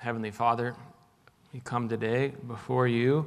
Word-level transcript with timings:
Heavenly 0.00 0.30
Father, 0.30 0.74
we 1.52 1.60
come 1.60 1.86
today 1.86 2.32
before 2.46 2.88
you 2.88 3.26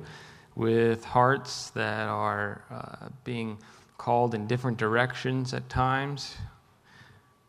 with 0.55 1.05
hearts 1.05 1.69
that 1.69 2.07
are 2.07 2.63
uh, 2.71 3.09
being 3.23 3.59
called 3.99 4.33
in 4.33 4.47
different 4.47 4.79
directions 4.79 5.53
at 5.53 5.69
times, 5.69 6.35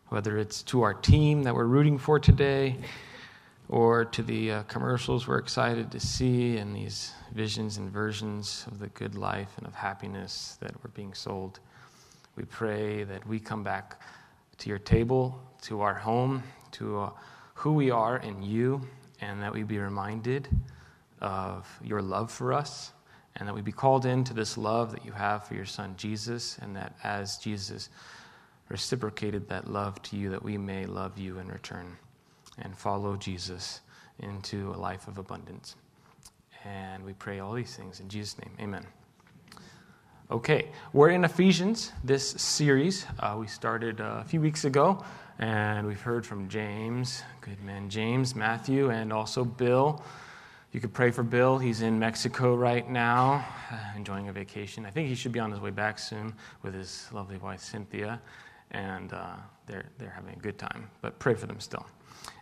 whether 0.09 0.37
it's 0.37 0.61
to 0.61 0.83
our 0.83 0.93
team 0.93 1.41
that 1.41 1.55
we're 1.55 1.65
rooting 1.65 1.97
for 1.97 2.19
today 2.19 2.75
or 3.67 4.05
to 4.05 4.21
the 4.21 4.51
uh, 4.51 4.63
commercials 4.63 5.27
we're 5.27 5.39
excited 5.39 5.89
to 5.89 5.99
see 5.99 6.57
and 6.57 6.75
these 6.75 7.11
visions 7.33 7.77
and 7.77 7.89
versions 7.89 8.67
of 8.67 8.77
the 8.77 8.89
good 8.89 9.15
life 9.15 9.57
and 9.57 9.65
of 9.65 9.73
happiness 9.73 10.59
that 10.61 10.71
were 10.83 10.91
being 10.91 11.15
sold. 11.15 11.59
We 12.35 12.43
pray 12.43 13.05
that 13.05 13.25
we 13.25 13.39
come 13.39 13.63
back 13.63 13.99
to 14.59 14.69
your 14.69 14.77
table, 14.77 15.41
to 15.63 15.81
our 15.81 15.95
home, 15.95 16.43
to 16.73 16.99
uh, 16.99 17.09
who 17.55 17.73
we 17.73 17.89
are 17.89 18.17
in 18.17 18.43
you, 18.43 18.87
and 19.25 19.41
that 19.41 19.53
we 19.53 19.63
be 19.63 19.79
reminded 19.79 20.47
of 21.21 21.67
your 21.83 22.01
love 22.01 22.31
for 22.31 22.53
us, 22.53 22.91
and 23.35 23.47
that 23.47 23.53
we 23.53 23.61
be 23.61 23.71
called 23.71 24.05
into 24.05 24.33
this 24.33 24.57
love 24.57 24.91
that 24.91 25.05
you 25.05 25.11
have 25.11 25.47
for 25.47 25.55
your 25.55 25.65
son 25.65 25.95
Jesus, 25.97 26.57
and 26.61 26.75
that 26.75 26.95
as 27.03 27.37
Jesus 27.37 27.89
reciprocated 28.69 29.47
that 29.49 29.69
love 29.69 30.01
to 30.03 30.15
you, 30.15 30.29
that 30.29 30.43
we 30.43 30.57
may 30.57 30.85
love 30.85 31.17
you 31.17 31.39
in 31.39 31.47
return 31.47 31.97
and 32.59 32.77
follow 32.77 33.15
Jesus 33.15 33.81
into 34.19 34.71
a 34.71 34.77
life 34.77 35.07
of 35.07 35.17
abundance. 35.17 35.75
And 36.63 37.03
we 37.03 37.13
pray 37.13 37.39
all 37.39 37.53
these 37.53 37.75
things 37.75 37.99
in 37.99 38.09
Jesus' 38.09 38.37
name. 38.39 38.53
Amen. 38.59 38.85
Okay, 40.31 40.69
we're 40.93 41.09
in 41.09 41.23
Ephesians, 41.23 41.91
this 42.03 42.27
series. 42.31 43.05
Uh, 43.19 43.35
we 43.39 43.45
started 43.45 44.01
uh, 44.01 44.21
a 44.21 44.23
few 44.23 44.41
weeks 44.41 44.65
ago, 44.65 45.03
and 45.39 45.85
we've 45.85 46.01
heard 46.01 46.25
from 46.25 46.47
James, 46.47 47.23
good 47.41 47.61
man 47.63 47.89
James, 47.89 48.35
Matthew, 48.35 48.89
and 48.89 49.11
also 49.11 49.43
Bill. 49.43 50.03
You 50.71 50.79
could 50.79 50.93
pray 50.93 51.11
for 51.11 51.23
Bill. 51.23 51.57
He's 51.57 51.81
in 51.81 51.99
Mexico 51.99 52.55
right 52.55 52.89
now, 52.89 53.45
enjoying 53.95 54.29
a 54.29 54.33
vacation. 54.33 54.85
I 54.85 54.89
think 54.89 55.09
he 55.09 55.15
should 55.15 55.31
be 55.31 55.39
on 55.39 55.51
his 55.51 55.59
way 55.59 55.71
back 55.71 55.99
soon 55.99 56.33
with 56.63 56.73
his 56.73 57.07
lovely 57.11 57.37
wife, 57.37 57.61
Cynthia, 57.61 58.21
and 58.71 59.13
uh, 59.13 59.35
they're, 59.67 59.85
they're 59.97 60.09
having 60.09 60.33
a 60.33 60.39
good 60.39 60.57
time. 60.57 60.89
But 61.01 61.19
pray 61.19 61.35
for 61.35 61.47
them 61.47 61.59
still. 61.59 61.85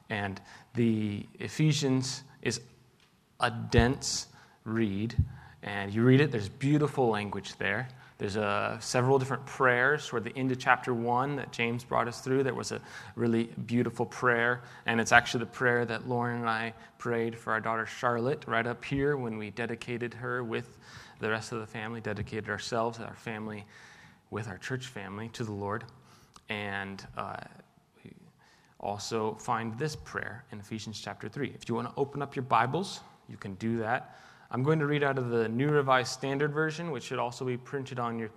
And 0.10 0.40
the 0.76 1.26
Ephesians 1.40 2.24
is 2.42 2.62
a 3.40 3.52
dense 3.52 4.28
read 4.66 5.16
and 5.64 5.94
you 5.94 6.04
read 6.04 6.20
it, 6.20 6.32
there's 6.32 6.50
beautiful 6.50 7.10
language 7.10 7.56
there. 7.58 7.88
There's 8.18 8.38
uh, 8.38 8.80
several 8.80 9.18
different 9.18 9.46
prayers 9.46 10.08
toward 10.08 10.24
the 10.24 10.36
end 10.38 10.52
of 10.52 10.60
chapter 10.60 10.94
one 10.94 11.36
that 11.38 11.52
James 11.52 11.84
brought 11.84 12.08
us 12.08 12.22
through. 12.22 12.44
There 12.44 12.54
was 12.54 12.72
a 12.72 12.80
really 13.16 13.46
beautiful 13.66 14.06
prayer, 14.06 14.62
and 14.86 15.02
it's 15.02 15.12
actually 15.12 15.42
the 15.42 15.52
prayer 15.52 15.84
that 15.86 16.08
Lauren 16.08 16.42
and 16.42 16.50
I 16.50 16.74
prayed 17.00 17.38
for 17.38 17.52
our 17.54 17.60
daughter 17.60 17.86
Charlotte 17.86 18.44
right 18.48 18.68
up 18.68 18.86
here 18.86 19.18
when 19.18 19.38
we 19.38 19.50
dedicated 19.50 20.14
her 20.14 20.44
with 20.44 20.78
the 21.20 21.30
rest 21.30 21.52
of 21.52 21.60
the 21.60 21.68
family, 21.68 22.02
dedicated 22.02 22.50
ourselves, 22.50 23.00
our 23.00 23.16
family, 23.16 23.66
with 24.30 24.48
our 24.48 24.58
church 24.58 24.88
family 24.88 25.30
to 25.30 25.44
the 25.44 25.52
Lord. 25.52 25.84
And 26.50 27.06
uh, 27.18 27.38
we 28.04 28.12
also 28.80 29.36
find 29.36 29.78
this 29.80 29.96
prayer 29.96 30.44
in 30.52 30.60
Ephesians 30.60 31.00
chapter 31.02 31.30
3. 31.30 31.52
If 31.56 31.68
you 31.68 31.76
want 31.76 31.88
to 31.88 31.94
open 31.98 32.22
up 32.22 32.36
your 32.36 32.44
Bibles, 32.44 33.00
you 33.28 33.38
can 33.38 33.56
do 33.56 33.78
that. 33.78 34.18
I'm 34.54 34.62
going 34.62 34.78
to 34.78 34.86
read 34.86 35.02
out 35.02 35.18
of 35.18 35.32
the 35.32 35.50
New 35.50 35.68
Revised 35.68 36.12
Standard 36.14 36.54
Version, 36.54 36.92
which 36.92 37.06
should 37.06 37.18
also 37.18 37.44
be 37.44 37.58
printed 37.58 37.98
on 37.98 38.20
your 38.20 38.30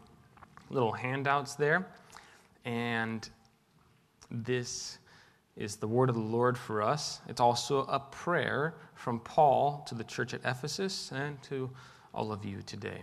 little 0.70 0.90
handouts 0.90 1.56
there. 1.56 1.86
And 2.64 3.28
this 4.30 4.96
is 5.56 5.76
the 5.76 5.86
word 5.86 6.08
of 6.08 6.14
the 6.14 6.22
Lord 6.22 6.56
for 6.56 6.80
us. 6.80 7.20
It's 7.28 7.40
also 7.40 7.80
a 7.80 8.00
prayer 8.00 8.76
from 8.94 9.20
Paul 9.20 9.84
to 9.88 9.94
the 9.94 10.04
church 10.04 10.32
at 10.32 10.40
Ephesus 10.46 11.12
and 11.12 11.42
to 11.42 11.70
all 12.14 12.32
of 12.32 12.46
you 12.46 12.62
today. 12.62 13.02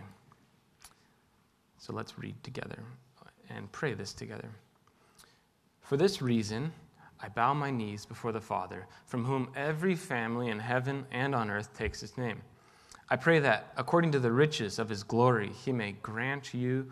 So 1.78 1.92
let's 1.92 2.18
read 2.18 2.34
together 2.42 2.80
and 3.48 3.70
pray 3.70 3.94
this 3.94 4.12
together. 4.12 4.50
For 5.82 5.96
this 5.96 6.20
reason, 6.20 6.72
I 7.20 7.28
bow 7.28 7.54
my 7.54 7.70
knees 7.70 8.06
before 8.06 8.32
the 8.32 8.40
Father, 8.40 8.88
from 9.06 9.24
whom 9.24 9.50
every 9.54 9.94
family 9.94 10.48
in 10.48 10.58
heaven 10.58 11.06
and 11.12 11.32
on 11.32 11.48
earth 11.48 11.72
takes 11.78 12.02
its 12.02 12.18
name. 12.18 12.42
I 13.10 13.16
pray 13.16 13.38
that, 13.40 13.72
according 13.76 14.12
to 14.12 14.18
the 14.18 14.32
riches 14.32 14.78
of 14.78 14.88
his 14.88 15.02
glory, 15.02 15.50
he 15.50 15.72
may 15.72 15.92
grant 15.92 16.54
you 16.54 16.90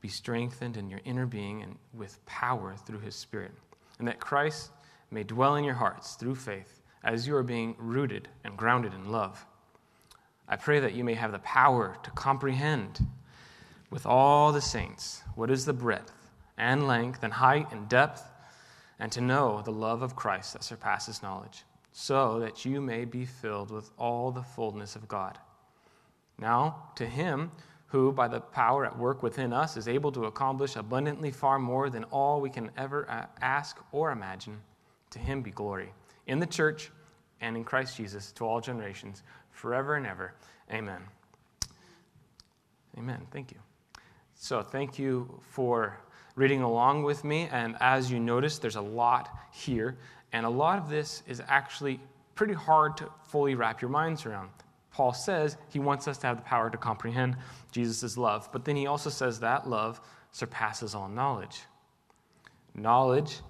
be 0.00 0.08
strengthened 0.08 0.76
in 0.76 0.88
your 0.88 1.00
inner 1.04 1.26
being 1.26 1.62
and 1.62 1.76
with 1.92 2.24
power 2.24 2.74
through 2.86 3.00
his 3.00 3.14
Spirit, 3.14 3.52
and 3.98 4.08
that 4.08 4.20
Christ 4.20 4.70
may 5.10 5.24
dwell 5.24 5.56
in 5.56 5.64
your 5.64 5.74
hearts 5.74 6.14
through 6.14 6.36
faith 6.36 6.80
as 7.04 7.26
you 7.26 7.36
are 7.36 7.42
being 7.42 7.74
rooted 7.78 8.28
and 8.44 8.56
grounded 8.56 8.94
in 8.94 9.10
love. 9.10 9.44
I 10.48 10.56
pray 10.56 10.80
that 10.80 10.94
you 10.94 11.04
may 11.04 11.14
have 11.14 11.32
the 11.32 11.38
power 11.40 11.96
to 12.02 12.10
comprehend 12.12 13.06
with 13.90 14.06
all 14.06 14.52
the 14.52 14.60
saints 14.60 15.22
what 15.34 15.50
is 15.50 15.64
the 15.64 15.72
breadth 15.72 16.12
and 16.56 16.86
length 16.86 17.22
and 17.22 17.32
height 17.32 17.70
and 17.72 17.88
depth, 17.88 18.22
and 18.98 19.12
to 19.12 19.20
know 19.20 19.60
the 19.62 19.72
love 19.72 20.00
of 20.00 20.16
Christ 20.16 20.54
that 20.54 20.64
surpasses 20.64 21.22
knowledge 21.22 21.64
so 21.98 22.38
that 22.40 22.66
you 22.66 22.78
may 22.78 23.06
be 23.06 23.24
filled 23.24 23.70
with 23.70 23.90
all 23.96 24.30
the 24.30 24.42
fullness 24.42 24.96
of 24.96 25.08
God. 25.08 25.38
Now, 26.38 26.90
to 26.96 27.06
him 27.06 27.50
who, 27.86 28.12
by 28.12 28.28
the 28.28 28.38
power 28.38 28.84
at 28.84 28.98
work 28.98 29.22
within 29.22 29.50
us, 29.50 29.78
is 29.78 29.88
able 29.88 30.12
to 30.12 30.26
accomplish 30.26 30.76
abundantly 30.76 31.30
far 31.30 31.58
more 31.58 31.88
than 31.88 32.04
all 32.04 32.42
we 32.42 32.50
can 32.50 32.70
ever 32.76 33.08
ask 33.40 33.78
or 33.92 34.10
imagine, 34.10 34.60
to 35.08 35.18
him 35.18 35.40
be 35.40 35.50
glory 35.50 35.90
in 36.26 36.38
the 36.38 36.44
church 36.44 36.90
and 37.40 37.56
in 37.56 37.64
Christ 37.64 37.96
Jesus 37.96 38.30
to 38.32 38.44
all 38.44 38.60
generations, 38.60 39.22
forever 39.50 39.94
and 39.94 40.06
ever. 40.06 40.34
Amen. 40.70 41.00
Amen. 42.98 43.26
Thank 43.30 43.52
you. 43.52 43.58
So, 44.34 44.60
thank 44.60 44.98
you 44.98 45.40
for 45.48 45.98
reading 46.34 46.60
along 46.60 47.04
with 47.04 47.24
me. 47.24 47.48
And 47.50 47.74
as 47.80 48.12
you 48.12 48.20
notice, 48.20 48.58
there's 48.58 48.76
a 48.76 48.82
lot 48.82 49.30
here. 49.50 49.96
And 50.32 50.44
a 50.44 50.50
lot 50.50 50.78
of 50.78 50.88
this 50.88 51.22
is 51.26 51.42
actually 51.48 52.00
pretty 52.34 52.54
hard 52.54 52.96
to 52.98 53.08
fully 53.24 53.54
wrap 53.54 53.80
your 53.80 53.90
minds 53.90 54.26
around. 54.26 54.50
Paul 54.90 55.12
says 55.12 55.56
he 55.68 55.78
wants 55.78 56.08
us 56.08 56.18
to 56.18 56.26
have 56.26 56.36
the 56.36 56.42
power 56.42 56.70
to 56.70 56.78
comprehend 56.78 57.36
Jesus' 57.70 58.16
love, 58.16 58.48
but 58.52 58.64
then 58.64 58.76
he 58.76 58.86
also 58.86 59.10
says 59.10 59.40
that 59.40 59.68
love 59.68 60.00
surpasses 60.32 60.94
all 60.94 61.08
knowledge. 61.08 61.60
Knowledge, 62.74 63.40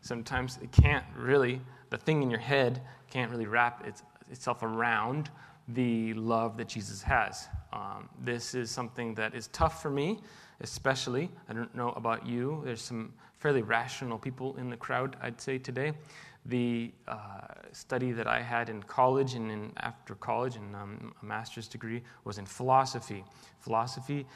sometimes 0.00 0.58
it 0.62 0.72
can't 0.72 1.04
really, 1.16 1.60
the 1.90 1.96
thing 1.96 2.22
in 2.22 2.30
your 2.30 2.40
head 2.40 2.82
can't 3.10 3.30
really 3.30 3.46
wrap 3.46 3.86
its, 3.86 4.02
itself 4.30 4.62
around 4.62 5.30
the 5.68 6.14
love 6.14 6.56
that 6.56 6.68
Jesus 6.68 7.02
has. 7.02 7.48
Um, 7.72 8.08
this 8.24 8.54
is 8.54 8.70
something 8.70 9.14
that 9.14 9.34
is 9.34 9.48
tough 9.48 9.82
for 9.82 9.90
me, 9.90 10.20
especially. 10.60 11.30
I 11.48 11.52
don't 11.52 11.74
know 11.74 11.90
about 11.90 12.26
you. 12.26 12.62
There's 12.64 12.82
some 12.82 13.12
fairly 13.38 13.62
rational 13.62 14.18
people 14.18 14.56
in 14.56 14.68
the 14.70 14.76
crowd, 14.76 15.16
I'd 15.22 15.40
say, 15.40 15.58
today. 15.58 15.92
The 16.46 16.92
uh, 17.06 17.16
study 17.72 18.12
that 18.12 18.26
I 18.26 18.40
had 18.40 18.68
in 18.68 18.82
college 18.82 19.34
and 19.34 19.50
in, 19.50 19.72
after 19.78 20.14
college 20.14 20.56
and 20.56 20.74
um, 20.74 21.12
a 21.20 21.24
master's 21.24 21.68
degree 21.68 22.02
was 22.24 22.38
in 22.38 22.46
philosophy. 22.46 23.24
Philosophy 23.60 24.26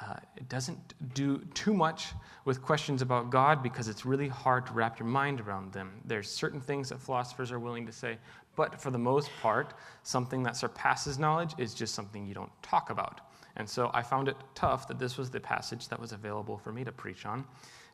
uh, 0.00 0.16
it 0.36 0.48
doesn't 0.48 0.94
do 1.14 1.38
too 1.54 1.72
much 1.72 2.08
with 2.44 2.62
questions 2.62 3.02
about 3.02 3.30
God 3.30 3.62
because 3.62 3.88
it's 3.88 4.04
really 4.04 4.26
hard 4.26 4.66
to 4.66 4.72
wrap 4.72 4.98
your 4.98 5.06
mind 5.06 5.40
around 5.40 5.72
them. 5.72 5.92
There's 6.04 6.28
certain 6.28 6.60
things 6.60 6.88
that 6.88 7.00
philosophers 7.00 7.52
are 7.52 7.60
willing 7.60 7.86
to 7.86 7.92
say, 7.92 8.18
but 8.56 8.80
for 8.80 8.90
the 8.90 8.98
most 8.98 9.30
part, 9.40 9.74
something 10.02 10.42
that 10.42 10.56
surpasses 10.56 11.18
knowledge 11.18 11.54
is 11.58 11.74
just 11.74 11.94
something 11.94 12.26
you 12.26 12.34
don't 12.34 12.50
talk 12.62 12.90
about. 12.90 13.20
And 13.56 13.68
so 13.68 13.90
I 13.94 14.02
found 14.02 14.28
it 14.28 14.36
tough 14.54 14.88
that 14.88 14.98
this 14.98 15.18
was 15.18 15.30
the 15.30 15.40
passage 15.40 15.88
that 15.88 16.00
was 16.00 16.12
available 16.12 16.58
for 16.58 16.72
me 16.72 16.84
to 16.84 16.92
preach 16.92 17.26
on 17.26 17.44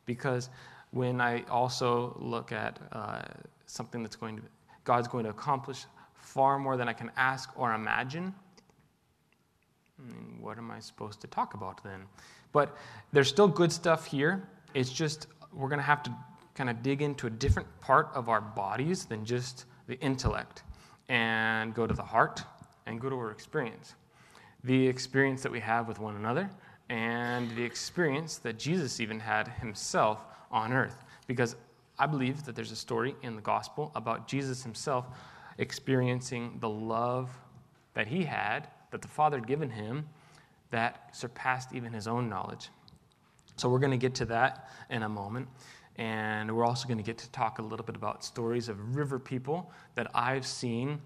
because 0.08 0.48
when 0.90 1.20
I 1.20 1.44
also 1.50 2.16
look 2.18 2.50
at 2.50 2.80
uh, 2.90 3.22
something 3.66 4.02
that's 4.02 4.16
going 4.16 4.38
to, 4.38 4.42
God's 4.82 5.06
going 5.06 5.24
to 5.24 5.30
accomplish 5.30 5.84
far 6.14 6.58
more 6.58 6.76
than 6.76 6.88
I 6.88 6.94
can 6.94 7.12
ask 7.16 7.50
or 7.56 7.74
imagine, 7.74 8.34
what 10.40 10.56
am 10.58 10.70
I 10.70 10.80
supposed 10.80 11.20
to 11.20 11.26
talk 11.26 11.54
about 11.54 11.84
then? 11.84 12.00
But 12.52 12.76
there's 13.12 13.28
still 13.28 13.48
good 13.48 13.70
stuff 13.70 14.06
here. 14.06 14.48
It's 14.74 14.90
just 14.90 15.26
we're 15.52 15.68
going 15.68 15.80
to 15.80 15.84
have 15.84 16.02
to 16.04 16.12
kind 16.54 16.70
of 16.70 16.82
dig 16.82 17.02
into 17.02 17.26
a 17.26 17.30
different 17.30 17.68
part 17.80 18.08
of 18.14 18.28
our 18.28 18.40
bodies 18.40 19.04
than 19.04 19.24
just 19.24 19.66
the 19.88 19.98
intellect 20.00 20.62
and 21.08 21.74
go 21.74 21.86
to 21.86 21.94
the 21.94 22.02
heart 22.02 22.42
and 22.86 23.00
go 23.00 23.10
to 23.10 23.16
our 23.16 23.30
experience. 23.30 23.94
The 24.64 24.88
experience 24.88 25.42
that 25.42 25.52
we 25.52 25.60
have 25.60 25.86
with 25.86 25.98
one 26.00 26.16
another 26.16 26.50
and 26.88 27.50
the 27.56 27.62
experience 27.62 28.38
that 28.38 28.58
Jesus 28.58 29.00
even 29.00 29.20
had 29.20 29.48
himself 29.48 30.24
on 30.50 30.72
earth. 30.72 31.04
Because 31.26 31.56
I 31.98 32.06
believe 32.06 32.44
that 32.44 32.54
there's 32.54 32.72
a 32.72 32.76
story 32.76 33.14
in 33.22 33.36
the 33.36 33.42
gospel 33.42 33.92
about 33.94 34.28
Jesus 34.28 34.62
himself 34.62 35.06
experiencing 35.58 36.56
the 36.60 36.68
love 36.68 37.30
that 37.94 38.06
he 38.06 38.24
had, 38.24 38.68
that 38.90 39.02
the 39.02 39.08
Father 39.08 39.38
had 39.38 39.46
given 39.46 39.70
him, 39.70 40.08
that 40.70 41.14
surpassed 41.14 41.74
even 41.74 41.92
his 41.92 42.06
own 42.06 42.28
knowledge. 42.28 42.70
So 43.56 43.68
we're 43.68 43.80
going 43.80 43.90
to 43.90 43.96
get 43.96 44.14
to 44.16 44.24
that 44.26 44.68
in 44.88 45.02
a 45.02 45.08
moment. 45.08 45.48
And 45.96 46.54
we're 46.54 46.64
also 46.64 46.86
going 46.86 46.98
to 46.98 47.04
get 47.04 47.18
to 47.18 47.30
talk 47.30 47.58
a 47.58 47.62
little 47.62 47.84
bit 47.84 47.96
about 47.96 48.22
stories 48.22 48.68
of 48.68 48.96
river 48.96 49.18
people 49.18 49.72
that 49.96 50.08
I've 50.14 50.46
seen 50.46 51.00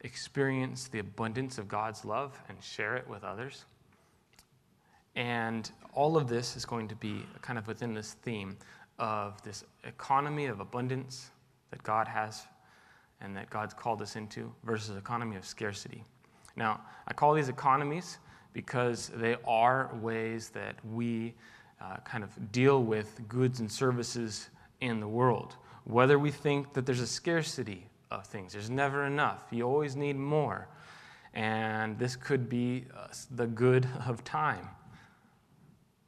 experience 0.00 0.88
the 0.88 0.98
abundance 0.98 1.58
of 1.58 1.68
God's 1.68 2.04
love 2.04 2.38
and 2.48 2.60
share 2.62 2.96
it 2.96 3.08
with 3.08 3.22
others. 3.22 3.64
And 5.16 5.70
all 5.94 6.16
of 6.16 6.28
this 6.28 6.56
is 6.56 6.64
going 6.64 6.88
to 6.88 6.94
be 6.94 7.24
kind 7.40 7.58
of 7.58 7.66
within 7.66 7.94
this 7.94 8.12
theme 8.22 8.56
of 8.98 9.42
this 9.42 9.64
economy 9.84 10.46
of 10.46 10.60
abundance 10.60 11.30
that 11.70 11.82
God 11.82 12.06
has 12.06 12.42
and 13.20 13.34
that 13.36 13.48
God's 13.50 13.74
called 13.74 14.02
us 14.02 14.14
into 14.14 14.52
versus 14.62 14.96
economy 14.96 15.36
of 15.36 15.44
scarcity. 15.44 16.04
Now, 16.54 16.80
I 17.08 17.14
call 17.14 17.34
these 17.34 17.48
economies 17.48 18.18
because 18.52 19.10
they 19.14 19.36
are 19.46 19.90
ways 20.00 20.50
that 20.50 20.76
we 20.84 21.34
uh, 21.80 21.96
kind 22.04 22.22
of 22.22 22.52
deal 22.52 22.82
with 22.82 23.20
goods 23.28 23.60
and 23.60 23.70
services 23.70 24.48
in 24.80 25.00
the 25.00 25.08
world. 25.08 25.56
Whether 25.84 26.18
we 26.18 26.30
think 26.30 26.72
that 26.74 26.86
there's 26.86 27.00
a 27.00 27.06
scarcity 27.06 27.86
of 28.10 28.26
things, 28.26 28.52
there's 28.52 28.70
never 28.70 29.04
enough, 29.04 29.44
you 29.50 29.64
always 29.64 29.96
need 29.96 30.16
more. 30.16 30.68
And 31.34 31.98
this 31.98 32.16
could 32.16 32.48
be 32.48 32.86
uh, 32.96 33.08
the 33.34 33.46
good 33.46 33.86
of 34.06 34.24
time. 34.24 34.68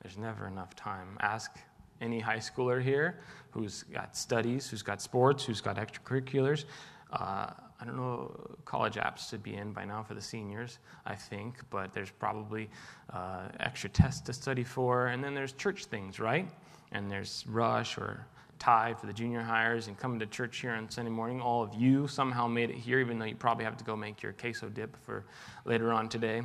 There's 0.02 0.16
never 0.16 0.46
enough 0.46 0.74
time. 0.76 1.16
Ask 1.20 1.58
any 2.00 2.20
high 2.20 2.38
schooler 2.38 2.82
here 2.82 3.20
who's 3.50 3.82
got 3.84 4.16
studies, 4.16 4.68
who's 4.68 4.82
got 4.82 5.02
sports, 5.02 5.44
who's 5.44 5.60
got 5.60 5.76
extracurriculars. 5.76 6.64
Uh, 7.12 7.50
I 7.80 7.84
don't 7.84 7.96
know, 7.96 8.34
college 8.64 8.94
apps 8.94 9.30
should 9.30 9.42
be 9.42 9.54
in 9.54 9.72
by 9.72 9.84
now 9.84 10.02
for 10.02 10.14
the 10.14 10.20
seniors, 10.20 10.78
I 11.06 11.14
think, 11.14 11.58
but 11.70 11.92
there's 11.92 12.10
probably 12.10 12.68
uh, 13.12 13.48
extra 13.60 13.88
tests 13.88 14.20
to 14.22 14.32
study 14.32 14.64
for. 14.64 15.08
And 15.08 15.22
then 15.22 15.34
there's 15.34 15.52
church 15.52 15.84
things, 15.84 16.18
right? 16.18 16.48
And 16.90 17.10
there's 17.10 17.44
Rush 17.48 17.96
or 17.96 18.26
tie 18.58 18.94
for 18.94 19.06
the 19.06 19.12
junior 19.12 19.42
hires 19.42 19.86
and 19.86 19.96
coming 19.96 20.18
to 20.18 20.26
church 20.26 20.58
here 20.58 20.72
on 20.72 20.90
Sunday 20.90 21.10
morning. 21.10 21.40
All 21.40 21.62
of 21.62 21.72
you 21.74 22.08
somehow 22.08 22.48
made 22.48 22.70
it 22.70 22.76
here, 22.76 22.98
even 22.98 23.18
though 23.18 23.26
you 23.26 23.36
probably 23.36 23.64
have 23.64 23.76
to 23.76 23.84
go 23.84 23.94
make 23.94 24.22
your 24.22 24.32
queso 24.32 24.68
dip 24.68 24.96
for 25.04 25.24
later 25.64 25.92
on 25.92 26.08
today. 26.08 26.42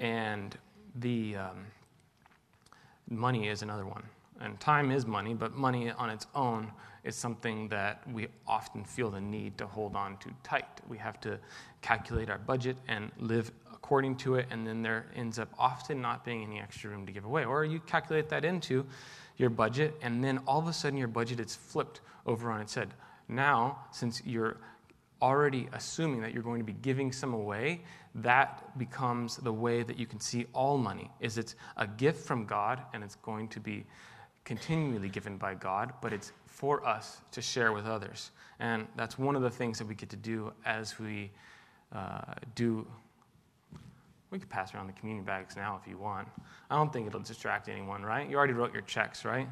And 0.00 0.56
the 0.96 1.36
um, 1.36 1.66
money 3.08 3.48
is 3.48 3.62
another 3.62 3.86
one. 3.86 4.02
And 4.40 4.58
time 4.60 4.90
is 4.90 5.06
money, 5.06 5.34
but 5.34 5.54
money 5.54 5.90
on 5.90 6.10
its 6.10 6.26
own 6.34 6.72
is 7.04 7.14
something 7.14 7.68
that 7.68 8.02
we 8.10 8.28
often 8.46 8.84
feel 8.84 9.10
the 9.10 9.20
need 9.20 9.56
to 9.58 9.66
hold 9.66 9.94
on 9.94 10.16
to 10.18 10.30
tight. 10.42 10.80
We 10.88 10.98
have 10.98 11.20
to 11.20 11.38
calculate 11.82 12.30
our 12.30 12.38
budget 12.38 12.76
and 12.88 13.12
live 13.18 13.52
according 13.72 14.16
to 14.16 14.36
it, 14.36 14.46
and 14.50 14.66
then 14.66 14.82
there 14.82 15.06
ends 15.14 15.38
up 15.38 15.50
often 15.58 16.00
not 16.00 16.24
being 16.24 16.42
any 16.42 16.58
extra 16.58 16.90
room 16.90 17.04
to 17.06 17.12
give 17.12 17.24
away. 17.24 17.44
Or 17.44 17.64
you 17.64 17.80
calculate 17.80 18.28
that 18.30 18.44
into 18.44 18.86
your 19.36 19.50
budget, 19.50 19.94
and 20.02 20.24
then 20.24 20.40
all 20.46 20.58
of 20.58 20.66
a 20.66 20.72
sudden 20.72 20.98
your 20.98 21.08
budget 21.08 21.38
is 21.38 21.54
flipped 21.54 22.00
over 22.26 22.50
on 22.50 22.60
its 22.60 22.74
head. 22.74 22.94
Now, 23.28 23.80
since 23.92 24.22
you're 24.24 24.56
already 25.20 25.68
assuming 25.72 26.20
that 26.22 26.32
you're 26.32 26.42
going 26.42 26.60
to 26.60 26.64
be 26.64 26.72
giving 26.72 27.12
some 27.12 27.34
away, 27.34 27.82
that 28.14 28.78
becomes 28.78 29.36
the 29.38 29.52
way 29.52 29.82
that 29.82 29.98
you 29.98 30.06
can 30.06 30.20
see 30.20 30.46
all 30.52 30.78
money 30.78 31.10
is 31.20 31.36
it's 31.36 31.56
a 31.76 31.86
gift 31.86 32.24
from 32.24 32.46
God 32.46 32.80
and 32.92 33.02
it's 33.02 33.16
going 33.16 33.48
to 33.48 33.60
be 33.60 33.84
continually 34.44 35.08
given 35.08 35.36
by 35.36 35.54
God, 35.54 35.92
but 36.00 36.12
it's 36.12 36.32
for 36.46 36.86
us 36.86 37.20
to 37.32 37.42
share 37.42 37.72
with 37.72 37.86
others. 37.86 38.30
And 38.60 38.86
that's 38.96 39.18
one 39.18 39.36
of 39.36 39.42
the 39.42 39.50
things 39.50 39.78
that 39.78 39.86
we 39.86 39.94
get 39.94 40.10
to 40.10 40.16
do 40.16 40.52
as 40.64 40.98
we 40.98 41.30
uh, 41.92 42.20
do. 42.54 42.86
We 44.30 44.38
could 44.38 44.50
pass 44.50 44.74
around 44.74 44.88
the 44.88 44.92
communion 44.92 45.24
bags 45.24 45.56
now 45.56 45.78
if 45.80 45.88
you 45.88 45.96
want. 45.96 46.28
I 46.70 46.76
don't 46.76 46.92
think 46.92 47.06
it'll 47.06 47.20
distract 47.20 47.68
anyone, 47.68 48.02
right? 48.02 48.28
You 48.28 48.36
already 48.36 48.52
wrote 48.52 48.72
your 48.72 48.82
checks, 48.82 49.24
right? 49.24 49.48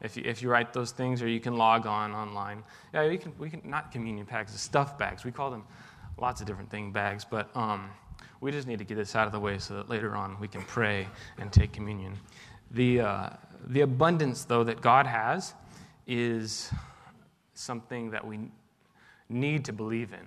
If 0.00 0.16
you, 0.16 0.22
if 0.24 0.40
you 0.40 0.48
write 0.48 0.72
those 0.72 0.92
things, 0.92 1.20
or 1.20 1.28
you 1.28 1.40
can 1.40 1.56
log 1.56 1.86
on 1.86 2.12
online. 2.12 2.62
Yeah, 2.94 3.06
we 3.06 3.18
can, 3.18 3.32
we 3.38 3.50
can 3.50 3.60
not 3.64 3.92
communion 3.92 4.24
bags, 4.24 4.52
the 4.52 4.58
stuff 4.58 4.96
bags. 4.96 5.24
We 5.24 5.32
call 5.32 5.50
them 5.50 5.64
lots 6.20 6.40
of 6.40 6.46
different 6.46 6.70
thing 6.70 6.92
bags, 6.92 7.24
but 7.24 7.54
um, 7.56 7.90
we 8.40 8.50
just 8.52 8.68
need 8.68 8.78
to 8.78 8.84
get 8.84 8.96
this 8.96 9.16
out 9.16 9.26
of 9.26 9.32
the 9.32 9.40
way 9.40 9.58
so 9.58 9.74
that 9.74 9.88
later 9.88 10.14
on 10.14 10.38
we 10.38 10.48
can 10.48 10.62
pray 10.62 11.08
and 11.38 11.52
take 11.52 11.72
communion. 11.72 12.18
The, 12.72 13.00
uh, 13.00 13.30
the 13.66 13.80
abundance, 13.80 14.44
though, 14.44 14.64
that 14.64 14.80
God 14.80 15.06
has 15.06 15.54
is 16.06 16.70
something 17.54 18.10
that 18.10 18.26
we 18.26 18.38
need 19.28 19.64
to 19.64 19.72
believe 19.72 20.12
in. 20.12 20.26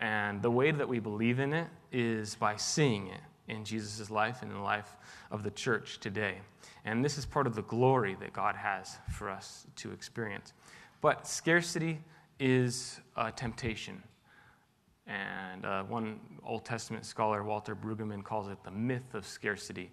And 0.00 0.42
the 0.42 0.50
way 0.50 0.70
that 0.70 0.88
we 0.88 0.98
believe 0.98 1.38
in 1.38 1.52
it 1.52 1.68
is 1.92 2.34
by 2.34 2.56
seeing 2.56 3.08
it 3.08 3.20
in 3.48 3.64
Jesus' 3.64 4.10
life 4.10 4.42
and 4.42 4.50
in 4.50 4.56
the 4.56 4.62
life 4.62 4.96
of 5.30 5.42
the 5.42 5.50
church 5.50 6.00
today. 6.00 6.36
And 6.84 7.04
this 7.04 7.18
is 7.18 7.26
part 7.26 7.46
of 7.46 7.54
the 7.54 7.62
glory 7.62 8.16
that 8.20 8.32
God 8.32 8.56
has 8.56 8.96
for 9.10 9.30
us 9.30 9.66
to 9.76 9.92
experience. 9.92 10.52
But 11.00 11.26
scarcity 11.26 12.00
is 12.40 13.00
a 13.16 13.30
temptation. 13.30 14.02
And 15.06 15.64
uh, 15.64 15.82
one 15.84 16.20
Old 16.44 16.64
Testament 16.64 17.04
scholar, 17.04 17.42
Walter 17.42 17.74
Brueggemann, 17.74 18.22
calls 18.22 18.48
it 18.48 18.62
the 18.64 18.70
myth 18.70 19.14
of 19.14 19.26
scarcity. 19.26 19.90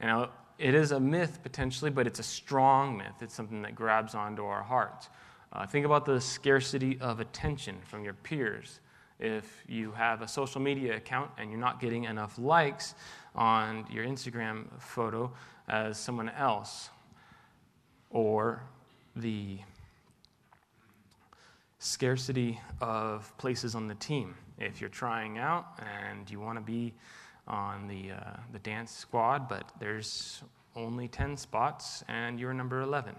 Now, 0.00 0.30
it 0.58 0.74
is 0.74 0.92
a 0.92 1.00
myth 1.00 1.40
potentially, 1.42 1.90
but 1.90 2.06
it's 2.06 2.18
a 2.18 2.24
strong 2.24 2.96
myth. 2.96 3.14
It's 3.20 3.34
something 3.34 3.62
that 3.62 3.74
grabs 3.74 4.14
onto 4.14 4.44
our 4.44 4.62
hearts. 4.62 5.08
Uh, 5.52 5.66
think 5.66 5.86
about 5.86 6.04
the 6.04 6.20
scarcity 6.20 6.98
of 7.00 7.20
attention 7.20 7.76
from 7.84 8.04
your 8.04 8.14
peers. 8.14 8.80
If 9.20 9.64
you 9.68 9.92
have 9.92 10.22
a 10.22 10.28
social 10.28 10.60
media 10.60 10.96
account 10.96 11.30
and 11.38 11.50
you're 11.50 11.60
not 11.60 11.80
getting 11.80 12.04
enough 12.04 12.38
likes 12.38 12.94
on 13.34 13.86
your 13.90 14.04
Instagram 14.04 14.66
photo 14.80 15.32
as 15.68 15.98
someone 15.98 16.28
else, 16.28 16.90
or 18.10 18.62
the 19.16 19.58
scarcity 21.84 22.58
of 22.80 23.36
places 23.36 23.74
on 23.74 23.86
the 23.86 23.94
team. 23.96 24.34
If 24.58 24.80
you're 24.80 24.88
trying 24.88 25.36
out 25.38 25.78
and 26.08 26.30
you 26.30 26.40
want 26.40 26.56
to 26.56 26.64
be 26.64 26.94
on 27.46 27.86
the, 27.86 28.12
uh, 28.12 28.36
the 28.52 28.58
dance 28.60 28.90
squad, 28.90 29.48
but 29.50 29.70
there's 29.78 30.42
only 30.76 31.08
10 31.08 31.36
spots 31.36 32.02
and 32.08 32.40
you're 32.40 32.54
number 32.54 32.80
11. 32.80 33.14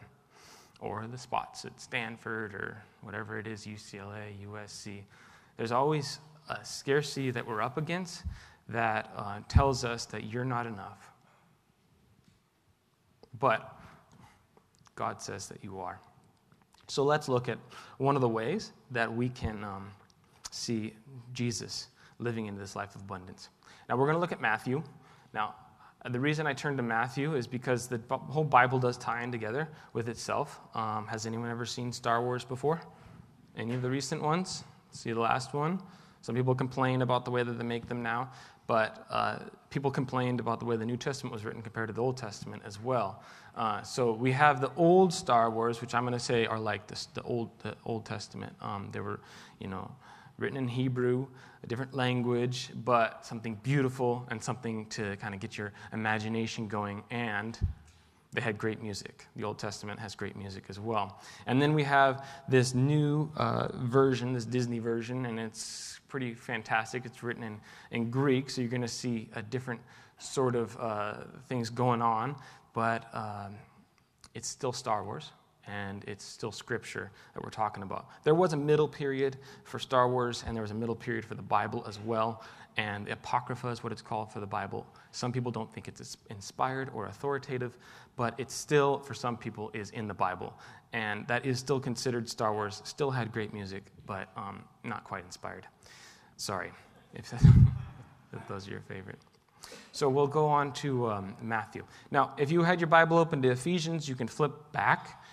Or 0.80 1.06
the 1.06 1.18
spots 1.18 1.64
at 1.66 1.80
Stanford 1.80 2.56
or 2.56 2.84
whatever 3.02 3.38
it 3.38 3.46
is, 3.46 3.68
UCLA, 3.68 4.34
USC. 4.52 5.04
There's 5.58 5.72
always 5.72 6.20
a 6.50 6.66
scarcity 6.66 7.30
that 7.32 7.46
we're 7.46 7.62
up 7.62 7.78
against 7.78 8.24
that 8.70 9.12
uh, 9.16 9.40
tells 9.48 9.86
us 9.86 10.06
that 10.06 10.24
you're 10.24 10.44
not 10.44 10.66
enough. 10.66 11.12
But 13.40 13.78
God 14.96 15.22
says 15.22 15.48
that 15.50 15.64
you 15.64 15.80
are. 15.80 16.00
So 16.88 17.04
let's 17.04 17.28
look 17.28 17.50
at 17.50 17.58
one 17.98 18.16
of 18.16 18.22
the 18.22 18.30
ways 18.30 18.72
that 18.92 19.14
we 19.14 19.30
can 19.30 19.64
um, 19.64 19.90
see 20.52 20.94
Jesus 21.34 21.88
living 22.20 22.46
in 22.46 22.58
this 22.58 22.76
life 22.76 22.96
of 22.96 23.02
abundance. 23.02 23.50
Now, 23.90 23.98
we're 23.98 24.06
going 24.06 24.16
to 24.16 24.20
look 24.22 24.32
at 24.32 24.42
Matthew. 24.42 24.84
Now, 25.34 25.56
the 26.10 26.20
reason 26.20 26.46
I 26.46 26.54
turned 26.54 26.78
to 26.78 26.84
Matthew 26.84 27.36
is 27.36 27.48
because 27.48 27.88
the 27.88 28.00
whole 28.10 28.44
Bible 28.44 28.78
does 28.78 28.98
tie 28.98 29.24
in 29.24 29.32
together 29.32 29.68
with 29.94 30.08
itself. 30.08 30.60
Um, 30.76 31.08
has 31.08 31.26
anyone 31.26 31.50
ever 31.50 31.66
seen 31.66 31.92
Star 31.92 32.22
Wars 32.22 32.46
before? 32.46 32.82
Any 33.58 33.74
of 33.74 33.82
the 33.82 33.90
recent 33.90 34.22
ones? 34.22 34.64
See 34.92 35.12
the 35.12 35.20
last 35.20 35.54
one? 35.54 35.82
Some 36.26 36.34
people 36.34 36.56
complain 36.56 37.04
about 37.04 37.24
the 37.24 37.30
way 37.30 37.44
that 37.44 37.60
they 37.60 37.64
make 37.64 37.88
them 37.88 38.02
now, 38.02 38.32
but 38.66 39.06
uh, 39.12 39.38
people 39.70 39.92
complained 39.92 40.40
about 40.40 40.60
the 40.60 40.66
way 40.66 40.76
the 40.76 40.86
New 40.86 40.98
Testament 40.98 41.32
was 41.32 41.46
written 41.46 41.62
compared 41.62 41.88
to 41.90 41.94
the 41.94 42.02
Old 42.02 42.18
Testament 42.18 42.64
as 42.66 42.82
well. 42.82 43.22
Uh, 43.56 43.84
so 43.84 44.12
we 44.12 44.32
have 44.32 44.60
the 44.60 44.72
old 44.76 45.14
Star 45.14 45.52
Wars, 45.52 45.82
which 45.82 45.94
I'm 45.94 46.02
going 46.02 46.14
to 46.14 46.20
say 46.20 46.48
are 46.48 46.58
like 46.58 46.88
this, 46.88 47.06
the 47.14 47.22
Old 47.22 47.52
the 47.60 47.76
Old 47.86 48.06
Testament. 48.06 48.56
Um, 48.60 48.90
they 48.92 49.02
were, 49.02 49.20
you 49.60 49.68
know, 49.68 49.92
written 50.40 50.58
in 50.58 50.68
Hebrew, 50.68 51.28
a 51.64 51.68
different 51.68 51.94
language, 51.94 52.72
but 52.84 53.24
something 53.24 53.60
beautiful 53.62 54.26
and 54.32 54.44
something 54.44 54.88
to 54.88 55.16
kind 55.18 55.36
of 55.36 55.40
get 55.40 55.60
your 55.60 55.74
imagination 55.94 56.68
going. 56.68 57.04
And 57.12 57.56
they 58.36 58.42
had 58.42 58.58
great 58.58 58.82
music. 58.82 59.26
The 59.36 59.44
Old 59.44 59.58
Testament 59.58 60.00
has 60.00 60.16
great 60.16 60.36
music 60.36 60.66
as 60.70 60.80
well. 60.80 61.22
And 61.48 61.62
then 61.62 61.74
we 61.74 61.84
have 61.84 62.26
this 62.50 62.74
new 62.74 63.32
uh, 63.38 63.70
version, 63.76 64.34
this 64.34 64.46
Disney 64.46 64.80
version, 64.80 65.26
and 65.26 65.40
it's 65.40 66.00
pretty 66.08 66.34
fantastic. 66.34 67.06
It's 67.06 67.24
written 67.24 67.44
in, 67.44 67.60
in 67.92 68.12
Greek, 68.12 68.50
so 68.50 68.62
you're 68.62 68.70
going 68.70 68.82
to 68.82 68.88
see 68.88 69.30
a 69.36 69.42
different 69.42 69.82
sort 70.18 70.56
of 70.56 70.78
uh, 70.80 71.14
things 71.48 71.70
going 71.70 72.02
on, 72.02 72.36
but 72.74 73.06
um, 73.14 73.56
it's 74.34 74.48
still 74.48 74.74
Star 74.74 75.04
Wars 75.04 75.32
and 75.68 76.04
it's 76.06 76.24
still 76.24 76.52
scripture 76.52 77.12
that 77.34 77.44
we're 77.44 77.50
talking 77.50 77.84
about. 77.84 78.08
There 78.24 78.36
was 78.36 78.54
a 78.54 78.58
middle 78.58 78.88
period 78.88 79.38
for 79.64 79.80
Star 79.80 80.08
Wars, 80.08 80.44
and 80.46 80.56
there 80.56 80.62
was 80.62 80.72
a 80.72 80.76
middle 80.76 80.96
period 80.96 81.26
for 81.26 81.36
the 81.36 81.42
Bible 81.42 81.84
as 81.88 82.00
well. 82.00 82.44
And 82.78 83.06
the 83.06 83.14
Apocrypha 83.14 83.70
is 83.70 83.84
what 83.84 83.94
it's 83.94 84.02
called 84.02 84.32
for 84.32 84.40
the 84.40 84.46
Bible. 84.46 84.86
Some 85.12 85.32
people 85.32 85.52
don't 85.52 85.72
think 85.74 85.88
it's 85.88 86.18
inspired 86.30 86.90
or 86.94 87.06
authoritative, 87.06 87.78
but 88.18 88.34
it 88.38 88.52
still, 88.52 89.00
for 89.00 89.14
some 89.14 89.38
people, 89.38 89.72
is 89.74 89.92
in 89.92 90.08
the 90.08 90.14
Bible. 90.14 90.54
And 90.92 91.26
that 91.28 91.46
is 91.46 91.58
still 91.58 91.80
considered 91.80 92.28
Star 92.28 92.54
Wars, 92.54 92.82
still 92.84 93.12
had 93.12 93.32
great 93.32 93.54
music, 93.54 93.84
but 94.06 94.30
um, 94.36 94.64
not 94.84 95.04
quite 95.06 95.24
inspired. 95.24 95.68
Sorry 96.38 96.72
if, 97.14 97.32
if 97.34 98.48
those 98.48 98.68
are 98.68 98.72
your 98.72 98.82
favorite. 98.82 99.20
So 99.92 100.10
we'll 100.10 100.28
go 100.28 100.46
on 100.46 100.74
to 100.74 101.10
um, 101.10 101.36
Matthew. 101.42 101.86
Now, 102.12 102.34
if 102.38 102.52
you 102.52 102.62
had 102.64 102.80
your 102.80 102.88
Bible 102.88 103.18
open 103.18 103.42
to 103.44 103.50
Ephesians, 103.50 104.08
you 104.08 104.16
can 104.16 104.28
flip 104.28 104.52
back 104.74 105.24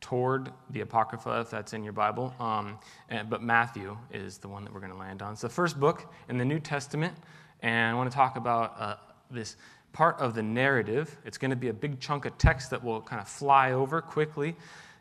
toward 0.00 0.50
the 0.70 0.80
Apocrypha, 0.80 1.40
if 1.40 1.50
that's 1.50 1.72
in 1.72 1.84
your 1.84 1.92
Bible. 1.92 2.34
Um, 2.40 2.78
and, 3.08 3.28
but 3.28 3.42
Matthew 3.42 3.96
is 4.12 4.38
the 4.38 4.48
one 4.48 4.64
that 4.64 4.72
we're 4.72 4.80
going 4.80 4.92
to 4.92 4.98
land 4.98 5.22
on. 5.22 5.32
It's 5.32 5.42
the 5.42 5.48
first 5.48 5.78
book 5.78 6.12
in 6.28 6.38
the 6.38 6.44
New 6.44 6.58
Testament, 6.58 7.14
and 7.60 7.94
I 7.94 7.94
want 7.94 8.10
to 8.10 8.16
talk 8.16 8.36
about 8.36 8.74
uh, 8.78 8.96
this 9.30 9.56
part 9.92 10.18
of 10.18 10.34
the 10.34 10.42
narrative. 10.42 11.16
It's 11.24 11.38
going 11.38 11.50
to 11.50 11.56
be 11.56 11.68
a 11.68 11.72
big 11.72 12.00
chunk 12.00 12.24
of 12.24 12.36
text 12.38 12.70
that 12.70 12.82
we'll 12.82 13.02
kind 13.02 13.20
of 13.20 13.28
fly 13.28 13.72
over 13.72 14.00
quickly 14.00 14.56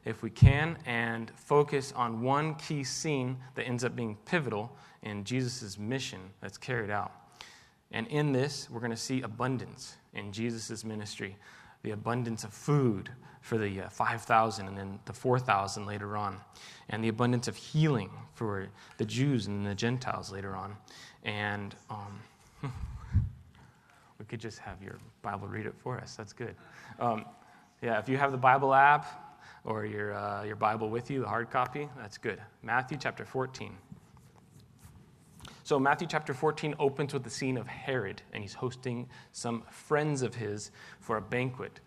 if 0.05 0.23
we 0.23 0.29
can 0.29 0.77
and 0.85 1.31
focus 1.35 1.93
on 1.95 2.21
one 2.21 2.55
key 2.55 2.83
scene 2.83 3.37
that 3.55 3.63
ends 3.63 3.83
up 3.83 3.95
being 3.95 4.17
pivotal 4.25 4.75
in 5.03 5.23
Jesus' 5.23 5.77
mission 5.77 6.19
that's 6.41 6.57
carried 6.57 6.89
out. 6.89 7.11
And 7.91 8.07
in 8.07 8.31
this, 8.31 8.69
we're 8.69 8.79
going 8.79 8.91
to 8.91 8.97
see 8.97 9.21
abundance 9.21 9.95
in 10.13 10.31
Jesus' 10.31 10.83
ministry 10.83 11.35
the 11.83 11.91
abundance 11.91 12.43
of 12.43 12.53
food 12.53 13.09
for 13.41 13.57
the 13.57 13.81
uh, 13.81 13.89
5,000 13.89 14.67
and 14.67 14.77
then 14.77 14.99
the 15.05 15.13
4,000 15.13 15.85
later 15.85 16.17
on, 16.17 16.37
and 16.89 17.03
the 17.03 17.07
abundance 17.07 17.47
of 17.47 17.55
healing 17.55 18.11
for 18.33 18.67
the 18.97 19.05
Jews 19.05 19.47
and 19.47 19.65
the 19.65 19.75
Gentiles 19.75 20.31
later 20.31 20.55
on. 20.55 20.75
And 21.23 21.75
um, 21.89 22.21
we 24.19 24.25
could 24.25 24.39
just 24.39 24.59
have 24.59 24.81
your 24.83 24.97
Bible 25.21 25.47
read 25.47 25.65
it 25.65 25.73
for 25.77 25.97
us. 25.97 26.15
That's 26.15 26.33
good. 26.33 26.55
Um, 26.99 27.25
yeah, 27.81 27.97
if 27.99 28.09
you 28.09 28.17
have 28.17 28.31
the 28.31 28.37
Bible 28.37 28.73
app 28.73 29.39
or 29.63 29.85
your, 29.85 30.13
uh, 30.13 30.43
your 30.43 30.55
Bible 30.55 30.89
with 30.89 31.09
you, 31.09 31.21
the 31.21 31.27
hard 31.27 31.49
copy, 31.49 31.89
that's 31.97 32.17
good. 32.17 32.41
Matthew 32.61 32.97
chapter 32.99 33.25
14. 33.25 33.75
So, 35.69 35.77
Matthew 35.77 36.07
chapter 36.07 36.33
14 36.33 36.73
opens 36.79 37.13
with 37.13 37.23
the 37.23 37.29
scene 37.29 37.55
of 37.55 37.67
Herod, 37.67 38.23
and 38.33 38.41
he's 38.41 38.55
hosting 38.55 39.07
some 39.33 39.61
friends 39.69 40.23
of 40.23 40.33
his 40.33 40.71
for 40.99 41.17
a 41.17 41.21
banquet. 41.21 41.79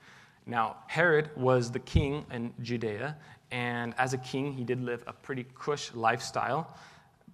Now, 0.47 0.77
Herod 0.87 1.31
was 1.37 1.73
the 1.73 1.81
king 1.81 2.25
in 2.31 2.55
Judea, 2.62 3.17
and 3.51 3.93
as 3.99 4.12
a 4.12 4.19
king, 4.19 4.53
he 4.53 4.62
did 4.62 4.81
live 4.81 5.03
a 5.09 5.12
pretty 5.12 5.47
cush 5.59 5.93
lifestyle, 5.95 6.77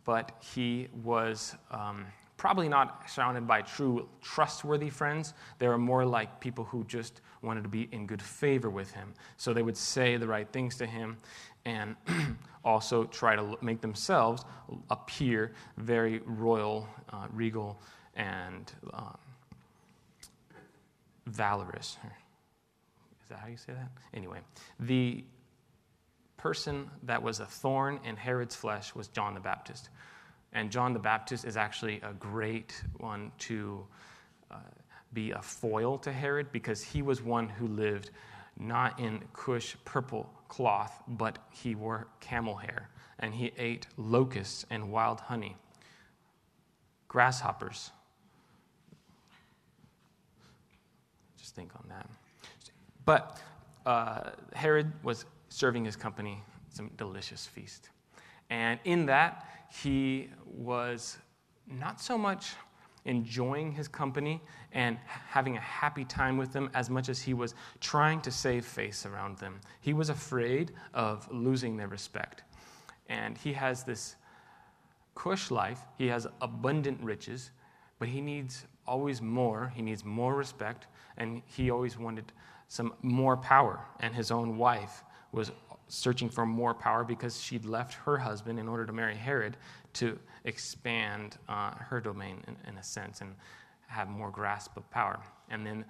but 0.07 0.43
he 0.43 0.89
was 1.05 1.55
um, 1.71 2.07
probably 2.39 2.69
not 2.69 3.11
surrounded 3.11 3.47
by 3.47 3.61
true 3.61 4.09
trustworthy 4.23 4.89
friends. 4.89 5.35
They 5.59 5.69
were 5.69 5.77
more 5.77 6.07
like 6.07 6.41
people 6.41 6.65
who 6.65 6.83
just 6.85 7.21
wanted 7.43 7.63
to 7.65 7.69
be 7.69 7.89
in 7.93 8.07
good 8.07 8.23
favor 8.23 8.71
with 8.71 8.91
him. 8.93 9.13
So 9.37 9.53
they 9.53 9.63
would 9.63 9.77
say 9.77 10.17
the 10.17 10.27
right 10.27 10.51
things 10.51 10.77
to 10.77 10.87
him, 10.87 11.19
and 11.65 11.97
also 12.65 13.05
try 13.05 13.37
to 13.37 13.57
make 13.61 13.81
themselves 13.81 14.45
appear 14.91 15.53
very 15.77 16.21
royal, 16.25 16.89
uh, 17.13 17.27
regal, 17.33 17.81
and 18.15 18.73
um, 18.93 19.17
valorous. 21.27 21.97
Is 23.23 23.29
that 23.29 23.39
how 23.39 23.49
you 23.49 23.57
say 23.57 23.73
that? 23.73 23.91
Anyway, 24.15 24.41
the 24.81 25.25
person 26.37 26.89
that 27.03 27.23
was 27.23 27.41
a 27.41 27.47
thorn 27.47 28.01
in 28.05 28.17
Herod's 28.17 28.55
flesh 28.55 28.95
was 28.95 29.09
John 29.09 29.35
the 29.35 29.41
Baptist. 29.41 29.91
And 30.53 30.71
John 30.71 30.93
the 30.93 30.99
Baptist 30.99 31.45
is 31.45 31.57
actually 31.57 32.01
a 32.03 32.13
great 32.15 32.83
one 32.99 33.31
to 33.41 33.85
uh, 34.51 34.57
be 35.13 35.33
a 35.33 35.43
foil 35.43 35.99
to 35.99 36.13
Herod 36.13 36.51
because 36.53 36.83
he 36.83 37.03
was 37.03 37.23
one 37.23 37.49
who 37.49 37.67
lived 37.67 38.11
not 38.59 38.99
in 38.99 39.21
Cush 39.33 39.77
purple 39.85 40.31
cloth, 40.49 41.03
but 41.07 41.39
he 41.51 41.75
wore 41.75 42.09
camel 42.21 42.57
hair, 42.57 42.89
and 43.19 43.35
he 43.35 43.53
ate 43.57 43.87
locusts 43.97 44.67
and 44.71 44.91
wild 44.91 45.21
honey, 45.21 45.57
grasshoppers. 47.07 47.93
Just 51.39 51.55
think 51.55 51.71
on 51.77 51.85
that. 51.89 52.09
But 53.05 53.41
uh, 53.87 54.31
Herod 54.55 54.93
was 55.03 55.25
serving 55.49 55.85
his 55.85 55.97
company 55.97 56.43
some 56.69 56.91
delicious 56.97 57.47
feast. 57.47 57.91
And 58.51 58.79
in 58.85 59.07
that, 59.07 59.47
he 59.71 60.31
was 60.47 61.19
not 61.67 62.01
so 62.01 62.17
much 62.17 62.55
enjoying 63.09 63.73
his 63.73 63.89
company 63.89 64.41
and 64.73 64.99
having 65.07 65.57
a 65.57 65.61
happy 65.61 66.05
time 66.05 66.37
with 66.37 66.53
them 66.53 66.71
as 66.75 66.89
much 66.91 67.09
as 67.09 67.21
he 67.21 67.35
was 67.35 67.55
trying 67.81 68.21
to 68.21 68.31
save 68.31 68.65
face 68.65 69.07
around 69.07 69.39
them. 69.39 69.61
He 69.81 69.95
was 69.95 70.11
afraid 70.11 70.73
of 70.95 71.27
losing 71.33 71.77
their 71.77 71.89
respect. 71.89 72.45
And 73.09 73.37
he 73.37 73.53
has 73.55 73.83
this 73.83 74.17
cush 75.15 75.51
life, 75.51 75.81
he 75.97 76.07
has 76.07 76.27
abundant 76.41 77.01
riches, 77.03 77.51
but 77.99 78.09
he 78.09 78.21
needs 78.21 78.67
always 78.87 79.21
more. 79.21 79.73
He 79.75 79.83
needs 79.83 80.05
more 80.05 80.35
respect, 80.35 80.87
and 81.17 81.43
he 81.47 81.71
always 81.71 81.99
wanted 81.99 82.33
some 82.69 82.95
more 83.03 83.37
power. 83.37 83.81
And 84.01 84.15
his 84.15 84.31
own 84.31 84.57
wife 84.57 85.03
was 85.33 85.51
searching 85.89 86.29
for 86.29 86.47
more 86.47 86.75
power 86.75 87.05
because 87.05 87.41
she'd 87.41 87.65
left 87.65 87.95
her 87.95 88.17
husband 88.17 88.59
in 88.59 88.69
order 88.69 88.87
to 88.87 88.93
marry 88.93 89.17
Herod 89.17 89.57
to 89.95 90.19
expand 90.45 91.39
uh, 91.49 91.71
her 91.75 92.01
domain 92.01 92.43
in, 92.47 92.57
in, 92.69 92.79
a 92.79 92.83
sense 92.83 93.21
and 93.21 93.35
have 93.87 94.09
more 94.09 94.31
grasp 94.31 94.77
of 94.77 94.89
power. 94.91 95.19
And 95.51 95.67
then, 95.67 95.85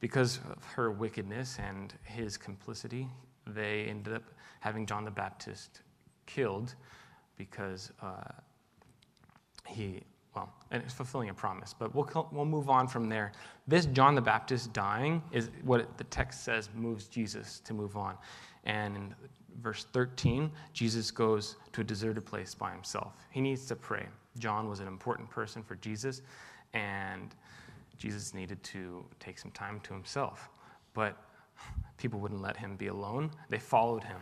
because 0.00 0.38
of 0.50 0.64
her 0.64 0.90
wickedness 0.90 1.58
and 1.58 1.92
his 2.04 2.36
complicity, 2.36 3.08
they 3.46 3.84
ended 3.84 4.14
up 4.14 4.22
having 4.60 4.86
John 4.86 5.04
the 5.04 5.10
Baptist 5.10 5.82
killed 6.26 6.74
because 7.36 7.92
uh, 8.00 8.32
he, 9.66 10.02
well, 10.34 10.52
and 10.70 10.82
it's 10.82 10.94
fulfilling 10.94 11.28
a 11.28 11.34
promise. 11.34 11.74
But 11.78 11.94
we'll, 11.94 12.28
we'll 12.32 12.44
move 12.44 12.70
on 12.70 12.88
from 12.88 13.08
there. 13.08 13.32
This 13.66 13.86
John 13.86 14.14
the 14.14 14.20
Baptist 14.20 14.72
dying 14.72 15.22
is 15.30 15.50
what 15.62 15.98
the 15.98 16.04
text 16.04 16.44
says 16.44 16.70
moves 16.74 17.06
Jesus 17.06 17.60
to 17.60 17.74
move 17.74 17.96
on. 17.96 18.16
And 18.64 18.96
in 18.96 19.14
verse 19.60 19.86
13, 19.92 20.50
Jesus 20.72 21.10
goes 21.10 21.56
to 21.72 21.82
a 21.82 21.84
deserted 21.84 22.24
place 22.24 22.54
by 22.54 22.70
himself. 22.70 23.14
He 23.30 23.40
needs 23.40 23.66
to 23.66 23.76
pray. 23.76 24.06
John 24.38 24.68
was 24.68 24.80
an 24.80 24.88
important 24.88 25.28
person 25.28 25.62
for 25.62 25.76
Jesus, 25.76 26.22
and 26.72 27.34
Jesus 27.98 28.32
needed 28.32 28.62
to 28.64 29.04
take 29.20 29.38
some 29.38 29.50
time 29.50 29.80
to 29.80 29.92
himself. 29.92 30.48
But 30.94 31.16
people 31.98 32.18
wouldn't 32.18 32.40
let 32.40 32.56
him 32.56 32.76
be 32.76 32.88
alone, 32.88 33.30
they 33.50 33.58
followed 33.58 34.02
him. 34.02 34.20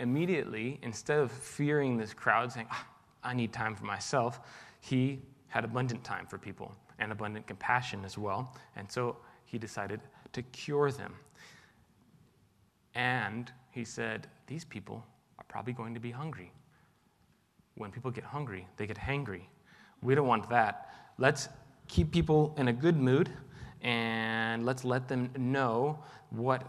Immediately, 0.00 0.80
instead 0.82 1.18
of 1.18 1.30
fearing 1.30 1.96
this 1.96 2.12
crowd 2.14 2.50
saying, 2.50 2.66
oh, 2.72 2.84
I 3.22 3.34
need 3.34 3.52
time 3.52 3.76
for 3.76 3.84
myself, 3.84 4.40
he 4.82 5.22
had 5.48 5.64
abundant 5.64 6.02
time 6.04 6.26
for 6.26 6.38
people 6.38 6.74
and 6.98 7.12
abundant 7.12 7.46
compassion 7.46 8.04
as 8.04 8.18
well. 8.18 8.54
And 8.76 8.90
so 8.90 9.16
he 9.44 9.56
decided 9.56 10.00
to 10.32 10.42
cure 10.42 10.90
them. 10.90 11.14
And 12.94 13.50
he 13.70 13.84
said, 13.84 14.26
These 14.46 14.64
people 14.64 15.04
are 15.38 15.44
probably 15.48 15.72
going 15.72 15.94
to 15.94 16.00
be 16.00 16.10
hungry. 16.10 16.52
When 17.76 17.90
people 17.90 18.10
get 18.10 18.24
hungry, 18.24 18.66
they 18.76 18.86
get 18.86 18.98
hangry. 18.98 19.42
We 20.02 20.14
don't 20.14 20.26
want 20.26 20.50
that. 20.50 20.90
Let's 21.16 21.48
keep 21.88 22.10
people 22.10 22.54
in 22.58 22.68
a 22.68 22.72
good 22.72 22.96
mood 22.96 23.30
and 23.82 24.66
let's 24.66 24.84
let 24.84 25.08
them 25.08 25.30
know 25.38 26.02
what 26.30 26.62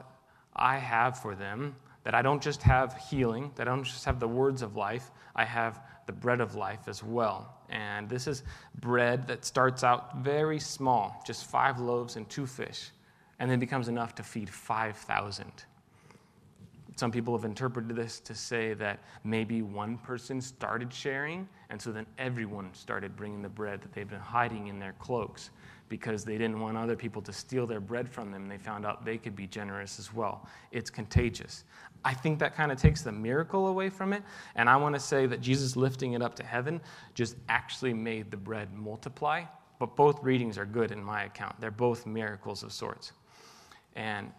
I 0.55 0.77
have 0.77 1.19
for 1.19 1.35
them. 1.35 1.75
That 2.03 2.13
I 2.13 2.21
don't 2.21 2.41
just 2.41 2.61
have 2.63 2.97
healing, 2.97 3.51
that 3.55 3.67
I 3.67 3.71
don't 3.71 3.83
just 3.83 4.05
have 4.05 4.19
the 4.19 4.27
words 4.27 4.61
of 4.61 4.75
life, 4.75 5.11
I 5.35 5.45
have 5.45 5.81
the 6.05 6.11
bread 6.11 6.41
of 6.41 6.55
life 6.55 6.87
as 6.87 7.03
well. 7.03 7.57
And 7.69 8.09
this 8.09 8.27
is 8.27 8.43
bread 8.79 9.27
that 9.27 9.45
starts 9.45 9.83
out 9.83 10.17
very 10.17 10.59
small, 10.59 11.21
just 11.25 11.45
five 11.45 11.79
loaves 11.79 12.17
and 12.17 12.29
two 12.29 12.45
fish, 12.45 12.91
and 13.39 13.49
then 13.49 13.59
becomes 13.59 13.87
enough 13.87 14.13
to 14.15 14.23
feed 14.23 14.49
5,000. 14.49 15.51
Some 16.95 17.11
people 17.11 17.35
have 17.35 17.45
interpreted 17.45 17.95
this 17.95 18.19
to 18.19 18.35
say 18.35 18.75
that 18.75 18.99
maybe 19.23 19.63
one 19.63 19.97
person 19.97 20.39
started 20.39 20.93
sharing, 20.93 21.47
and 21.69 21.81
so 21.81 21.91
then 21.91 22.05
everyone 22.19 22.69
started 22.73 23.15
bringing 23.15 23.41
the 23.41 23.49
bread 23.49 23.81
that 23.81 23.93
they've 23.93 24.09
been 24.09 24.19
hiding 24.19 24.67
in 24.67 24.77
their 24.77 24.93
cloaks 24.99 25.49
because 25.93 26.25
they 26.25 26.39
didn't 26.39 26.59
want 26.59 26.75
other 26.75 26.95
people 26.95 27.21
to 27.21 27.31
steal 27.31 27.67
their 27.67 27.79
bread 27.79 28.09
from 28.09 28.31
them. 28.31 28.47
They 28.47 28.57
found 28.57 28.83
out 28.83 29.05
they 29.05 29.17
could 29.17 29.35
be 29.35 29.45
generous 29.45 29.99
as 29.99 30.11
well. 30.11 30.47
It's 30.71 30.89
contagious. 30.89 31.65
I 32.03 32.13
think 32.13 32.39
that 32.39 32.55
kind 32.55 32.71
of 32.71 32.79
takes 32.79 33.03
the 33.03 33.11
miracle 33.11 33.67
away 33.67 33.89
from 33.89 34.11
it, 34.11 34.23
and 34.55 34.67
I 34.67 34.75
want 34.75 34.95
to 34.95 34.99
say 34.99 35.25
that 35.27 35.39
Jesus 35.39 35.75
lifting 35.75 36.13
it 36.13 36.21
up 36.21 36.35
to 36.37 36.43
heaven 36.43 36.81
just 37.13 37.35
actually 37.47 37.93
made 37.93 38.31
the 38.31 38.37
bread 38.37 38.73
multiply. 38.73 39.43
But 39.77 39.95
both 39.95 40.23
readings 40.23 40.57
are 40.57 40.65
good 40.65 40.91
in 40.91 41.03
my 41.03 41.25
account. 41.25 41.61
They're 41.61 41.69
both 41.69 42.07
miracles 42.07 42.63
of 42.63 42.73
sorts. 42.73 43.11
And 43.95 44.31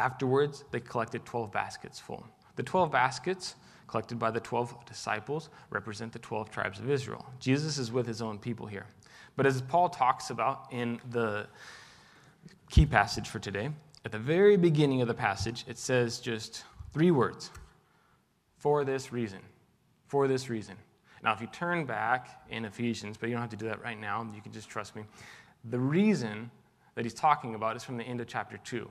Afterwards, 0.00 0.64
they 0.70 0.80
collected 0.80 1.26
12 1.26 1.52
baskets 1.52 1.98
full. 2.00 2.26
The 2.56 2.62
12 2.62 2.90
baskets 2.90 3.56
collected 3.86 4.18
by 4.18 4.30
the 4.30 4.40
12 4.40 4.86
disciples 4.86 5.50
represent 5.68 6.12
the 6.12 6.18
12 6.20 6.50
tribes 6.50 6.78
of 6.78 6.88
Israel. 6.88 7.26
Jesus 7.38 7.76
is 7.76 7.92
with 7.92 8.06
his 8.06 8.22
own 8.22 8.38
people 8.38 8.66
here. 8.66 8.86
But 9.36 9.46
as 9.46 9.62
Paul 9.62 9.88
talks 9.88 10.30
about 10.30 10.66
in 10.70 11.00
the 11.10 11.46
key 12.70 12.86
passage 12.86 13.28
for 13.28 13.38
today, 13.38 13.70
at 14.04 14.12
the 14.12 14.18
very 14.18 14.56
beginning 14.56 15.02
of 15.02 15.08
the 15.08 15.14
passage, 15.14 15.64
it 15.68 15.78
says 15.78 16.20
just 16.20 16.64
three 16.92 17.10
words 17.10 17.50
for 18.58 18.84
this 18.84 19.12
reason. 19.12 19.40
For 20.06 20.26
this 20.28 20.48
reason. 20.48 20.76
Now, 21.22 21.32
if 21.32 21.40
you 21.40 21.46
turn 21.48 21.84
back 21.84 22.42
in 22.48 22.64
Ephesians, 22.64 23.16
but 23.18 23.28
you 23.28 23.34
don't 23.34 23.42
have 23.42 23.50
to 23.50 23.56
do 23.56 23.66
that 23.66 23.82
right 23.82 24.00
now, 24.00 24.26
you 24.34 24.40
can 24.40 24.52
just 24.52 24.68
trust 24.68 24.96
me. 24.96 25.04
The 25.64 25.78
reason 25.78 26.50
that 26.94 27.04
he's 27.04 27.14
talking 27.14 27.54
about 27.54 27.76
is 27.76 27.84
from 27.84 27.96
the 27.96 28.04
end 28.04 28.20
of 28.20 28.26
chapter 28.26 28.56
2. 28.58 28.88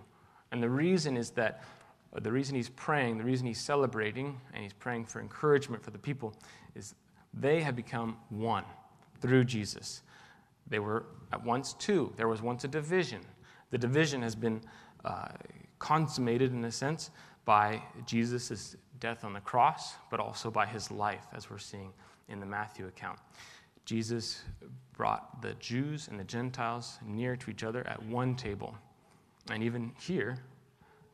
And 0.52 0.62
the 0.62 0.70
reason 0.70 1.18
is 1.18 1.32
that 1.32 1.64
uh, 2.16 2.20
the 2.20 2.32
reason 2.32 2.56
he's 2.56 2.70
praying, 2.70 3.18
the 3.18 3.24
reason 3.24 3.46
he's 3.46 3.60
celebrating, 3.60 4.40
and 4.54 4.64
he's 4.64 4.74
praying 4.74 5.06
for 5.06 5.20
encouragement 5.20 5.84
for 5.84 5.92
the 5.92 5.98
people, 5.98 6.34
is 6.76 6.96
they 7.34 7.62
have 7.62 7.76
become 7.76 8.18
one 8.30 8.64
through 9.22 9.44
Jesus. 9.44 10.02
They 10.70 10.80
were 10.80 11.06
at 11.32 11.44
once 11.44 11.74
two. 11.74 12.14
There 12.16 12.28
was 12.28 12.42
once 12.42 12.64
a 12.64 12.68
division. 12.68 13.22
The 13.72 13.78
division 13.78 14.22
has 14.22 14.36
been 14.36 14.62
uh, 15.06 15.30
consummated, 15.80 16.52
in 16.54 16.64
a 16.66 16.72
sense, 16.72 17.12
by 17.46 17.82
Jesus' 18.06 18.76
death 19.00 19.24
on 19.24 19.34
the 19.34 19.40
cross, 19.40 19.96
but 20.12 20.20
also 20.20 20.52
by 20.52 20.66
his 20.66 20.92
life, 20.92 21.26
as 21.34 21.50
we're 21.50 21.58
seeing 21.58 21.94
in 22.28 22.40
the 22.40 22.46
Matthew 22.46 22.88
account. 22.88 23.20
Jesus 23.86 24.44
brought 24.94 25.42
the 25.42 25.54
Jews 25.56 26.10
and 26.10 26.20
the 26.20 26.24
Gentiles 26.26 27.00
near 27.06 27.36
to 27.38 27.50
each 27.50 27.64
other 27.64 27.88
at 27.88 28.04
one 28.04 28.36
table. 28.36 28.76
And 29.50 29.64
even 29.64 29.94
here, 30.00 30.38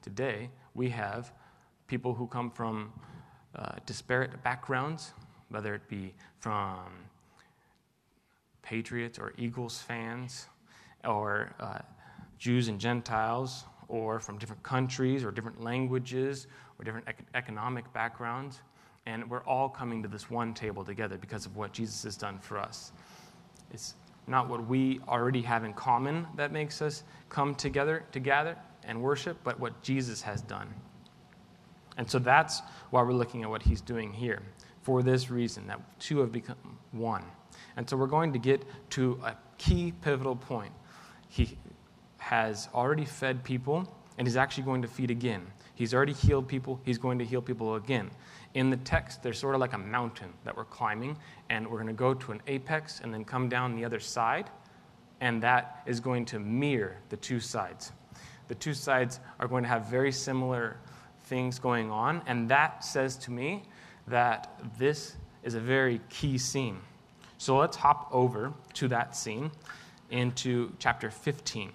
today, 0.02 0.50
we 0.74 0.90
have 0.90 1.32
people 1.88 2.14
who 2.14 2.28
come 2.28 2.52
from 2.52 2.92
uh, 3.56 3.76
disparate 3.86 4.44
backgrounds, 4.44 5.14
whether 5.50 5.74
it 5.74 5.88
be 5.88 6.14
from 6.40 6.80
Patriots 8.66 9.18
or 9.18 9.32
Eagles 9.38 9.82
fans, 9.82 10.48
or 11.06 11.54
uh, 11.60 11.80
Jews 12.38 12.68
and 12.68 12.80
Gentiles, 12.80 13.64
or 13.88 14.20
from 14.20 14.38
different 14.38 14.64
countries 14.64 15.24
or 15.24 15.32
different 15.32 15.62
languages 15.62 16.48
or 16.78 16.84
different 16.84 17.08
ec- 17.08 17.26
economic 17.36 17.92
backgrounds. 17.94 18.62
And 19.06 19.30
we're 19.30 19.44
all 19.44 19.70
coming 19.70 20.02
to 20.02 20.10
this 20.10 20.30
one 20.30 20.54
table 20.54 20.84
together 20.84 21.18
because 21.18 21.46
of 21.46 21.56
what 21.56 21.72
Jesus 21.72 22.04
has 22.04 22.18
done 22.18 22.40
for 22.40 22.58
us. 22.58 22.92
It's 23.72 23.94
not 24.28 24.50
what 24.50 24.68
we 24.68 25.00
already 25.08 25.44
have 25.44 25.64
in 25.64 25.74
common 25.74 26.26
that 26.36 26.52
makes 26.52 26.82
us 26.82 27.04
come 27.30 27.54
together 27.54 28.04
to 28.12 28.20
gather 28.20 28.58
and 28.84 29.00
worship, 29.02 29.38
but 29.44 29.60
what 29.60 29.80
Jesus 29.84 30.22
has 30.24 30.42
done. 30.42 30.74
And 31.98 32.10
so 32.10 32.20
that's 32.20 32.62
why 32.90 33.04
we're 33.04 33.14
looking 33.14 33.44
at 33.44 33.50
what 33.50 33.62
he's 33.62 33.82
doing 33.82 34.12
here. 34.12 34.42
For 34.82 35.02
this 35.02 35.30
reason, 35.30 35.68
that 35.68 35.80
two 36.00 36.20
have 36.20 36.32
become 36.32 36.58
one. 36.92 37.24
And 37.78 37.90
so 37.90 37.98
we're 37.98 38.08
going 38.08 38.34
to 38.34 38.40
get 38.40 38.64
to 38.92 39.20
a 39.24 39.36
key 39.58 39.94
pivotal 40.02 40.36
point. 40.36 40.72
He 41.28 41.58
has 42.18 42.70
already 42.74 43.06
fed 43.06 43.44
people, 43.44 43.88
and 44.18 44.28
he's 44.28 44.38
actually 44.38 44.64
going 44.64 44.82
to 44.82 44.88
feed 44.88 45.12
again. 45.12 45.46
He's 45.76 45.94
already 45.94 46.14
healed 46.14 46.48
people, 46.48 46.80
he's 46.86 46.98
going 46.98 47.20
to 47.20 47.26
heal 47.26 47.42
people 47.42 47.76
again. 47.76 48.10
In 48.54 48.70
the 48.70 48.78
text, 48.78 49.22
there's 49.22 49.38
sort 49.38 49.56
of 49.56 49.62
like 49.62 49.74
a 49.74 49.78
mountain 49.78 50.32
that 50.46 50.56
we're 50.56 50.64
climbing, 50.66 51.18
and 51.50 51.68
we're 51.68 51.78
going 51.78 51.88
to 51.88 51.94
go 51.94 52.14
to 52.14 52.32
an 52.32 52.42
apex 52.48 53.02
and 53.02 53.14
then 53.14 53.26
come 53.26 53.50
down 53.50 53.76
the 53.76 53.84
other 53.84 54.00
side, 54.00 54.50
and 55.20 55.44
that 55.44 55.84
is 55.86 56.00
going 56.00 56.24
to 56.26 56.40
mirror 56.40 56.98
the 57.10 57.18
two 57.18 57.42
sides. 57.42 57.92
The 58.48 58.56
two 58.56 58.74
sides 58.74 59.20
are 59.40 59.48
going 59.48 59.64
to 59.64 59.70
have 59.70 59.88
very 59.88 60.12
similar 60.12 60.78
things 61.26 61.60
going 61.60 61.92
on, 61.92 62.22
and 62.26 62.48
that 62.50 62.86
says 62.86 63.18
to 63.18 63.32
me 63.32 63.64
that 64.08 64.62
this 64.80 65.18
is 65.44 65.56
a 65.56 65.60
very 65.60 66.00
key 66.10 66.38
scene. 66.38 66.80
So 67.46 67.58
let's 67.58 67.78
hop 67.78 68.10
over 68.12 68.52
to 68.74 68.88
that 68.88 69.16
scene 69.16 69.52
into 70.10 70.74
chapter 70.80 71.12
15. 71.12 71.72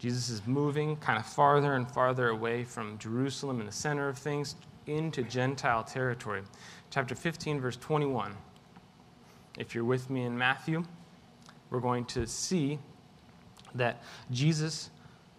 Jesus 0.00 0.30
is 0.30 0.44
moving 0.48 0.96
kind 0.96 1.16
of 1.16 1.24
farther 1.24 1.74
and 1.74 1.88
farther 1.88 2.30
away 2.30 2.64
from 2.64 2.98
Jerusalem 2.98 3.60
in 3.60 3.66
the 3.66 3.72
center 3.72 4.08
of 4.08 4.18
things 4.18 4.56
into 4.88 5.22
Gentile 5.22 5.84
territory. 5.84 6.42
Chapter 6.90 7.14
15, 7.14 7.60
verse 7.60 7.76
21. 7.76 8.34
If 9.56 9.76
you're 9.76 9.84
with 9.84 10.10
me 10.10 10.24
in 10.24 10.36
Matthew, 10.36 10.82
we're 11.70 11.78
going 11.78 12.04
to 12.06 12.26
see 12.26 12.80
that 13.76 14.02
Jesus 14.32 14.90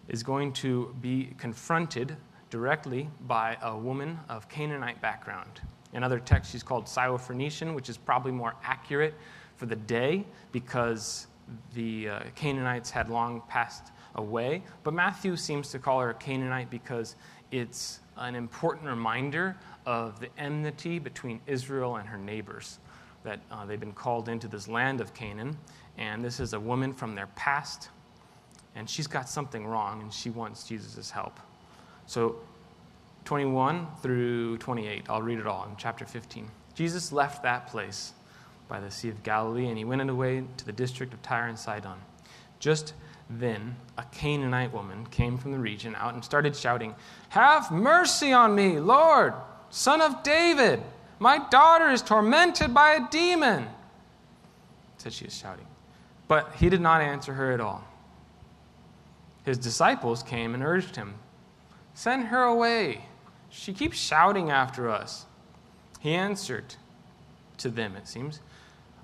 is 0.08 0.22
going 0.22 0.54
to 0.54 0.96
be 1.02 1.34
confronted 1.36 2.16
directly 2.48 3.10
by 3.26 3.58
a 3.60 3.76
woman 3.76 4.18
of 4.30 4.48
Canaanite 4.48 5.02
background. 5.02 5.60
In 5.92 6.02
other 6.02 6.18
texts, 6.18 6.52
she's 6.52 6.62
called 6.62 6.86
Syrophoenician, 6.86 7.74
which 7.74 7.88
is 7.88 7.96
probably 7.96 8.32
more 8.32 8.54
accurate 8.62 9.14
for 9.56 9.66
the 9.66 9.76
day 9.76 10.24
because 10.52 11.26
the 11.74 12.08
uh, 12.08 12.20
Canaanites 12.36 12.90
had 12.90 13.10
long 13.10 13.42
passed 13.48 13.90
away. 14.14 14.62
But 14.84 14.94
Matthew 14.94 15.36
seems 15.36 15.70
to 15.70 15.78
call 15.78 16.00
her 16.00 16.10
a 16.10 16.14
Canaanite 16.14 16.70
because 16.70 17.16
it's 17.50 18.00
an 18.16 18.34
important 18.34 18.86
reminder 18.86 19.56
of 19.86 20.20
the 20.20 20.28
enmity 20.38 20.98
between 20.98 21.40
Israel 21.46 21.96
and 21.96 22.08
her 22.08 22.18
neighbors, 22.18 22.78
that 23.24 23.40
uh, 23.50 23.64
they've 23.66 23.80
been 23.80 23.92
called 23.92 24.28
into 24.28 24.46
this 24.46 24.68
land 24.68 25.00
of 25.00 25.12
Canaan. 25.14 25.56
And 25.98 26.24
this 26.24 26.40
is 26.40 26.52
a 26.52 26.60
woman 26.60 26.92
from 26.92 27.14
their 27.14 27.26
past, 27.28 27.88
and 28.74 28.88
she's 28.88 29.06
got 29.06 29.28
something 29.28 29.66
wrong, 29.66 30.00
and 30.02 30.12
she 30.12 30.30
wants 30.30 30.64
Jesus' 30.64 31.10
help. 31.10 31.40
So 32.06 32.36
21 33.24 33.86
through 34.02 34.58
28. 34.58 35.04
I'll 35.08 35.22
read 35.22 35.38
it 35.38 35.46
all 35.46 35.64
in 35.64 35.76
chapter 35.76 36.04
15. 36.04 36.48
Jesus 36.74 37.12
left 37.12 37.42
that 37.42 37.66
place 37.68 38.12
by 38.68 38.80
the 38.80 38.90
Sea 38.90 39.08
of 39.08 39.22
Galilee, 39.22 39.66
and 39.66 39.76
he 39.76 39.84
went 39.84 40.08
away 40.08 40.44
to 40.56 40.64
the 40.64 40.72
district 40.72 41.12
of 41.12 41.20
Tyre 41.22 41.48
and 41.48 41.58
Sidon. 41.58 41.98
Just 42.58 42.94
then, 43.28 43.76
a 43.96 44.04
Canaanite 44.12 44.72
woman 44.72 45.06
came 45.06 45.38
from 45.38 45.52
the 45.52 45.58
region 45.58 45.94
out 45.96 46.14
and 46.14 46.24
started 46.24 46.56
shouting, 46.56 46.94
Have 47.30 47.70
mercy 47.70 48.32
on 48.32 48.54
me, 48.54 48.80
Lord, 48.80 49.34
son 49.70 50.00
of 50.00 50.22
David! 50.22 50.82
My 51.18 51.38
daughter 51.50 51.90
is 51.90 52.00
tormented 52.00 52.72
by 52.72 52.92
a 52.92 53.10
demon. 53.10 53.68
Said 54.96 55.12
she 55.12 55.26
is 55.26 55.36
shouting. 55.36 55.66
But 56.28 56.54
he 56.54 56.70
did 56.70 56.80
not 56.80 57.02
answer 57.02 57.34
her 57.34 57.52
at 57.52 57.60
all. 57.60 57.84
His 59.44 59.58
disciples 59.58 60.22
came 60.22 60.54
and 60.54 60.62
urged 60.62 60.96
him, 60.96 61.14
Send 61.94 62.26
her 62.26 62.42
away. 62.42 63.04
She 63.50 63.72
keeps 63.72 63.98
shouting 63.98 64.50
after 64.50 64.88
us. 64.88 65.26
He 65.98 66.14
answered 66.14 66.76
to 67.58 67.68
them, 67.68 67.96
it 67.96 68.08
seems, 68.08 68.40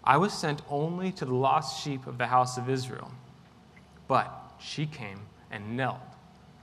I 0.02 0.16
was 0.16 0.32
sent 0.32 0.62
only 0.70 1.10
to 1.12 1.24
the 1.24 1.34
lost 1.34 1.82
sheep 1.82 2.06
of 2.06 2.16
the 2.16 2.26
house 2.26 2.56
of 2.56 2.70
Israel. 2.70 3.10
But 4.08 4.32
she 4.58 4.86
came 4.86 5.20
and 5.50 5.76
knelt 5.76 6.00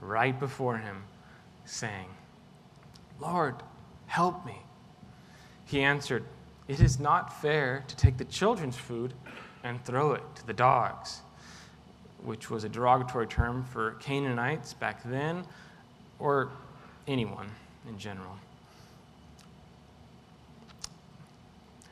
right 0.00 0.38
before 0.38 0.78
him, 0.78 1.04
saying, 1.66 2.08
Lord, 3.20 3.54
help 4.06 4.44
me. 4.46 4.56
He 5.66 5.82
answered, 5.82 6.24
It 6.68 6.80
is 6.80 6.98
not 6.98 7.40
fair 7.40 7.84
to 7.86 7.96
take 7.96 8.16
the 8.16 8.24
children's 8.24 8.76
food 8.76 9.12
and 9.62 9.82
throw 9.84 10.12
it 10.12 10.22
to 10.36 10.46
the 10.46 10.52
dogs, 10.52 11.20
which 12.22 12.50
was 12.50 12.64
a 12.64 12.68
derogatory 12.68 13.26
term 13.26 13.62
for 13.64 13.92
Canaanites 13.92 14.72
back 14.72 15.02
then, 15.04 15.44
or 16.18 16.50
anyone 17.06 17.50
in 17.88 17.98
general. 17.98 18.36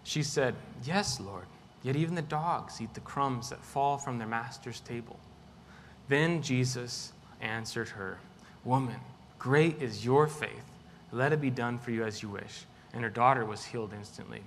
She 0.04 0.22
said, 0.22 0.54
Yes, 0.84 1.20
Lord, 1.20 1.46
yet 1.82 1.96
even 1.96 2.14
the 2.14 2.22
dogs 2.22 2.80
eat 2.80 2.92
the 2.94 3.00
crumbs 3.00 3.50
that 3.50 3.64
fall 3.64 3.98
from 3.98 4.18
their 4.18 4.28
master's 4.28 4.80
table. 4.80 5.18
Then 6.08 6.42
Jesus 6.42 7.12
answered 7.40 7.88
her, 7.90 8.18
Woman, 8.64 9.00
great 9.38 9.80
is 9.80 10.04
your 10.04 10.26
faith. 10.26 10.64
Let 11.12 11.32
it 11.32 11.40
be 11.40 11.50
done 11.50 11.78
for 11.78 11.90
you 11.90 12.04
as 12.04 12.22
you 12.22 12.28
wish. 12.28 12.64
And 12.92 13.02
her 13.02 13.10
daughter 13.10 13.44
was 13.44 13.64
healed 13.64 13.92
instantly. 13.96 14.42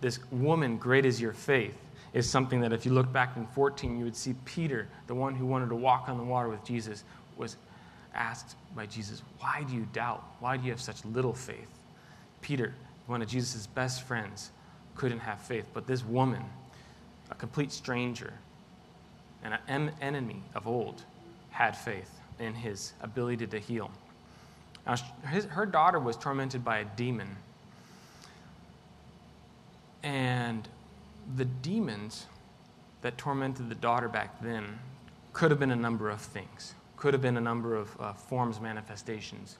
This 0.00 0.18
woman, 0.32 0.78
great 0.78 1.06
is 1.06 1.20
your 1.20 1.32
faith, 1.32 1.76
is 2.12 2.28
something 2.28 2.60
that 2.60 2.72
if 2.72 2.84
you 2.84 2.92
look 2.92 3.12
back 3.12 3.36
in 3.36 3.46
14, 3.46 3.96
you 3.96 4.04
would 4.04 4.16
see 4.16 4.34
Peter, 4.44 4.88
the 5.06 5.14
one 5.14 5.34
who 5.34 5.46
wanted 5.46 5.68
to 5.68 5.76
walk 5.76 6.08
on 6.08 6.18
the 6.18 6.24
water 6.24 6.48
with 6.48 6.64
Jesus, 6.64 7.04
was 7.36 7.56
asked 8.14 8.56
by 8.74 8.86
Jesus, 8.86 9.22
Why 9.38 9.64
do 9.68 9.74
you 9.74 9.86
doubt? 9.92 10.22
Why 10.40 10.56
do 10.56 10.64
you 10.64 10.70
have 10.70 10.80
such 10.80 11.04
little 11.04 11.32
faith? 11.32 11.68
Peter, 12.40 12.74
one 13.06 13.22
of 13.22 13.28
Jesus' 13.28 13.66
best 13.66 14.02
friends, 14.02 14.50
couldn't 14.94 15.20
have 15.20 15.40
faith. 15.40 15.66
But 15.72 15.86
this 15.86 16.04
woman, 16.04 16.42
a 17.30 17.34
complete 17.34 17.72
stranger 17.72 18.32
and 19.42 19.58
an 19.68 19.92
enemy 20.00 20.42
of 20.54 20.66
old, 20.66 21.02
had 21.50 21.76
faith 21.76 22.10
in 22.38 22.54
his 22.54 22.92
ability 23.02 23.46
to 23.46 23.58
heal. 23.58 23.90
Now, 24.86 24.96
his, 25.28 25.44
her 25.46 25.66
daughter 25.66 25.98
was 25.98 26.16
tormented 26.16 26.64
by 26.64 26.78
a 26.78 26.84
demon. 26.84 27.36
And 30.02 30.68
the 31.36 31.44
demons 31.44 32.26
that 33.02 33.16
tormented 33.16 33.68
the 33.68 33.74
daughter 33.74 34.08
back 34.08 34.40
then 34.42 34.78
could 35.32 35.50
have 35.50 35.60
been 35.60 35.70
a 35.70 35.76
number 35.76 36.10
of 36.10 36.20
things, 36.20 36.74
could 37.02 37.14
have 37.14 37.20
been 37.20 37.36
a 37.36 37.40
number 37.40 37.74
of 37.74 37.88
uh, 37.98 38.12
forms, 38.12 38.60
manifestations. 38.60 39.58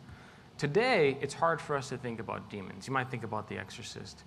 Today, 0.59 1.19
it's 1.21 1.35
hard 1.35 1.61
for 1.61 1.75
us 1.75 1.89
to 1.89 1.97
think 1.97 2.21
about 2.21 2.49
demons. 2.49 2.87
You 2.87 2.93
might 2.93 3.11
think 3.11 3.25
about 3.25 3.49
the 3.49 3.59
exorcist. 3.59 4.23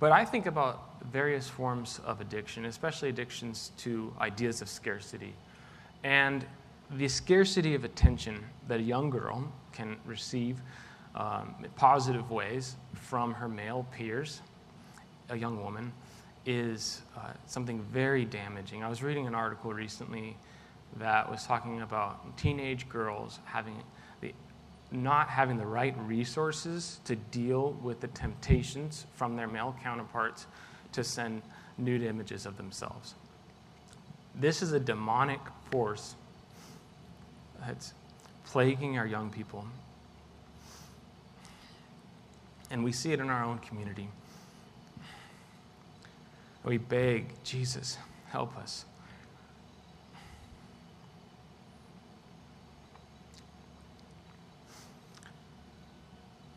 But 0.00 0.10
I 0.10 0.24
think 0.24 0.46
about 0.46 1.00
various 1.12 1.48
forms 1.48 2.00
of 2.04 2.20
addiction, 2.20 2.64
especially 2.64 3.10
addictions 3.10 3.70
to 3.76 4.12
ideas 4.20 4.60
of 4.60 4.68
scarcity. 4.68 5.34
And 6.02 6.44
the 6.90 7.06
scarcity 7.06 7.76
of 7.76 7.84
attention 7.84 8.44
that 8.66 8.80
a 8.80 8.82
young 8.82 9.08
girl 9.08 9.52
can 9.70 9.94
receive 10.04 10.60
um, 11.14 11.54
in 11.62 11.70
positive 11.76 12.32
ways 12.32 12.74
from 12.92 13.34
her 13.34 13.48
male 13.48 13.86
peers, 13.92 14.42
a 15.28 15.36
young 15.36 15.62
woman, 15.62 15.92
is 16.44 17.02
uh, 17.16 17.30
something 17.46 17.80
very 17.82 18.24
damaging. 18.24 18.82
I 18.82 18.88
was 18.88 19.00
reading 19.00 19.28
an 19.28 19.34
article 19.36 19.72
recently 19.72 20.36
that 20.96 21.30
was 21.30 21.44
talking 21.46 21.82
about 21.82 22.36
teenage 22.36 22.88
girls 22.88 23.38
having 23.44 23.76
the, 24.20 24.32
not 24.90 25.28
having 25.28 25.56
the 25.56 25.66
right 25.66 25.94
resources 26.00 27.00
to 27.04 27.16
deal 27.16 27.72
with 27.82 28.00
the 28.00 28.08
temptations 28.08 29.06
from 29.14 29.36
their 29.36 29.46
male 29.46 29.76
counterparts 29.82 30.46
to 30.92 31.04
send 31.04 31.42
nude 31.76 32.02
images 32.02 32.46
of 32.46 32.56
themselves. 32.56 33.14
This 34.34 34.62
is 34.62 34.72
a 34.72 34.80
demonic 34.80 35.40
force 35.70 36.14
that's 37.60 37.92
plaguing 38.44 38.98
our 38.98 39.06
young 39.06 39.30
people. 39.30 39.64
And 42.70 42.84
we 42.84 42.92
see 42.92 43.12
it 43.12 43.20
in 43.20 43.30
our 43.30 43.44
own 43.44 43.58
community. 43.58 44.08
We 46.64 46.78
beg, 46.78 47.32
Jesus, 47.44 47.98
help 48.30 48.56
us. 48.58 48.84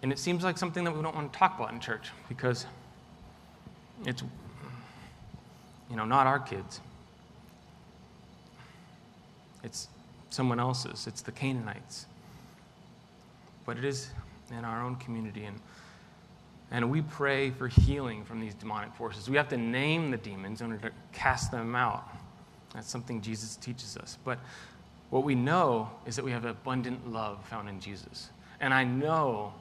And 0.02 0.12
it 0.12 0.20
seems 0.20 0.44
like 0.44 0.58
something 0.58 0.84
that 0.84 0.96
we 0.96 1.02
don't 1.02 1.16
want 1.16 1.32
to 1.32 1.38
talk 1.38 1.58
about 1.58 1.72
in 1.72 1.80
church 1.80 2.10
because 2.28 2.66
it's, 4.06 4.24
you 5.90 5.96
know, 5.96 6.06
not 6.06 6.26
our 6.26 6.40
kids. 6.40 6.82
It's 9.64 9.88
someone 10.32 10.60
else's. 10.60 11.06
It's 11.06 11.22
the 11.22 11.32
Canaanites. 11.32 12.08
But 13.66 13.78
it 13.78 13.86
is 13.86 14.10
in 14.50 14.66
our 14.66 14.84
own 14.84 14.96
community. 14.96 15.44
And, 15.44 15.60
and 16.72 16.90
we 16.90 17.04
pray 17.04 17.52
for 17.52 17.68
healing 17.68 18.26
from 18.26 18.40
these 18.40 18.56
demonic 18.56 18.94
forces. 18.96 19.30
We 19.30 19.38
have 19.38 19.50
to 19.50 19.58
name 19.58 20.10
the 20.10 20.18
demons 20.18 20.62
in 20.62 20.72
order 20.72 20.90
to 20.90 20.96
cast 21.14 21.52
them 21.52 21.76
out. 21.76 22.10
That's 22.74 22.90
something 22.90 23.22
Jesus 23.22 23.56
teaches 23.58 23.98
us. 23.98 24.18
But 24.24 24.40
what 25.12 25.24
we 25.24 25.36
know 25.36 25.92
is 26.08 26.16
that 26.16 26.26
we 26.26 26.32
have 26.32 26.46
abundant 26.46 27.12
love 27.12 27.46
found 27.46 27.70
in 27.70 27.80
Jesus. 27.80 28.30
And 28.62 28.74
I 28.74 28.84
know 28.84 29.54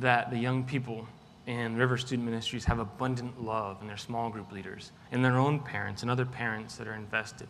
that 0.00 0.30
the 0.30 0.38
young 0.38 0.64
people 0.64 1.06
in 1.46 1.76
River 1.76 1.96
Student 1.96 2.26
Ministries 2.26 2.64
have 2.64 2.78
abundant 2.78 3.42
love 3.42 3.80
in 3.80 3.88
their 3.88 3.96
small 3.96 4.30
group 4.30 4.52
leaders, 4.52 4.92
in 5.10 5.22
their 5.22 5.36
own 5.36 5.58
parents, 5.58 6.02
and 6.02 6.10
other 6.10 6.24
parents 6.24 6.76
that 6.76 6.86
are 6.86 6.94
invested. 6.94 7.48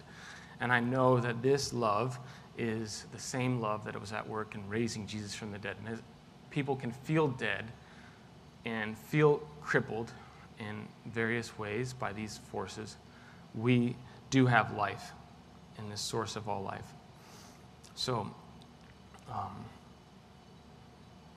And 0.61 0.73
I 0.73 0.81
know 0.81 1.21
that 1.21 1.43
this 1.43 1.73
love 1.73 2.19
is 2.57 3.07
the 3.13 3.19
same 3.19 3.61
love 3.61 3.85
that 3.85 3.99
was 4.01 4.13
at 4.13 4.27
work 4.29 4.55
in 4.55 4.69
raising 4.69 5.07
Jesus 5.07 5.35
from 5.35 5.53
the 5.53 5.59
dead. 5.59 5.77
And 5.79 5.95
as 5.95 6.03
people 6.51 6.77
can 6.77 6.93
feel 6.93 7.29
dead 7.29 7.65
and 8.65 8.97
feel 8.97 9.43
crippled 9.61 10.13
in 10.59 10.87
various 11.07 11.59
ways 11.59 11.93
by 11.93 12.13
these 12.13 12.39
forces. 12.51 12.97
We 13.55 13.97
do 14.31 14.47
have 14.47 14.77
life 14.77 15.13
in 15.79 15.91
this 15.91 16.01
source 16.01 16.37
of 16.37 16.49
all 16.49 16.63
life. 16.63 16.87
So, 17.95 18.31
um, 19.31 19.65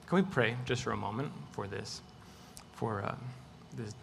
can 0.07 0.17
we 0.17 0.21
pray 0.21 0.55
just 0.65 0.83
for 0.83 0.91
a 0.91 0.97
moment 0.97 1.31
for 1.51 1.67
this? 1.67 2.01
For 2.73 3.03
uh, 3.03 3.15
this. 3.75 3.93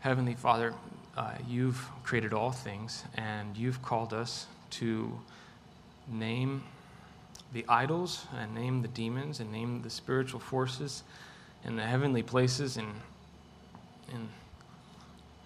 Heavenly 0.00 0.34
Father, 0.34 0.74
uh, 1.16 1.34
you've 1.48 1.86
created 2.02 2.32
all 2.32 2.50
things, 2.50 3.04
and 3.14 3.56
you've 3.56 3.82
called 3.82 4.12
us 4.12 4.46
to 4.70 5.16
name 6.08 6.64
the 7.52 7.64
idols, 7.68 8.26
and 8.36 8.54
name 8.54 8.82
the 8.82 8.88
demons, 8.88 9.38
and 9.38 9.52
name 9.52 9.82
the 9.82 9.90
spiritual 9.90 10.40
forces 10.40 11.04
in 11.64 11.76
the 11.76 11.84
heavenly 11.84 12.22
places 12.22 12.76
and 12.76 12.88
in 14.12 14.28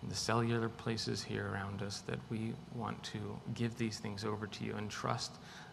the 0.09 0.15
cellular 0.15 0.69
places 0.69 1.23
here 1.23 1.49
around 1.53 1.83
us 1.83 2.01
that 2.01 2.19
we 2.31 2.53
want 2.75 3.03
to 3.03 3.19
give 3.55 3.77
these 3.77 3.99
things 3.99 4.25
over 4.25 4.47
to 4.47 4.65
you 4.65 4.75
and 4.77 4.91
trust 4.91 5.33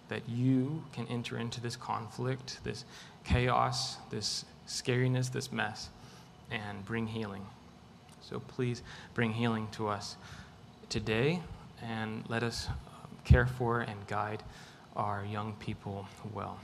that 0.09 0.27
you 0.27 0.83
can 0.91 1.07
enter 1.07 1.37
into 1.37 1.61
this 1.61 1.75
conflict, 1.75 2.59
this 2.63 2.85
chaos, 3.23 3.97
this 4.09 4.45
scariness, 4.67 5.31
this 5.31 5.51
mess, 5.51 5.89
and 6.51 6.83
bring 6.85 7.07
healing. 7.07 7.45
So 8.21 8.39
please 8.39 8.81
bring 9.13 9.33
healing 9.33 9.67
to 9.73 9.87
us 9.87 10.17
today 10.89 11.41
and 11.81 12.23
let 12.29 12.43
us 12.43 12.67
um, 12.67 13.17
care 13.23 13.45
for 13.45 13.81
and 13.81 14.07
guide 14.07 14.43
our 14.95 15.25
young 15.25 15.53
people 15.59 16.07
well. 16.33 16.59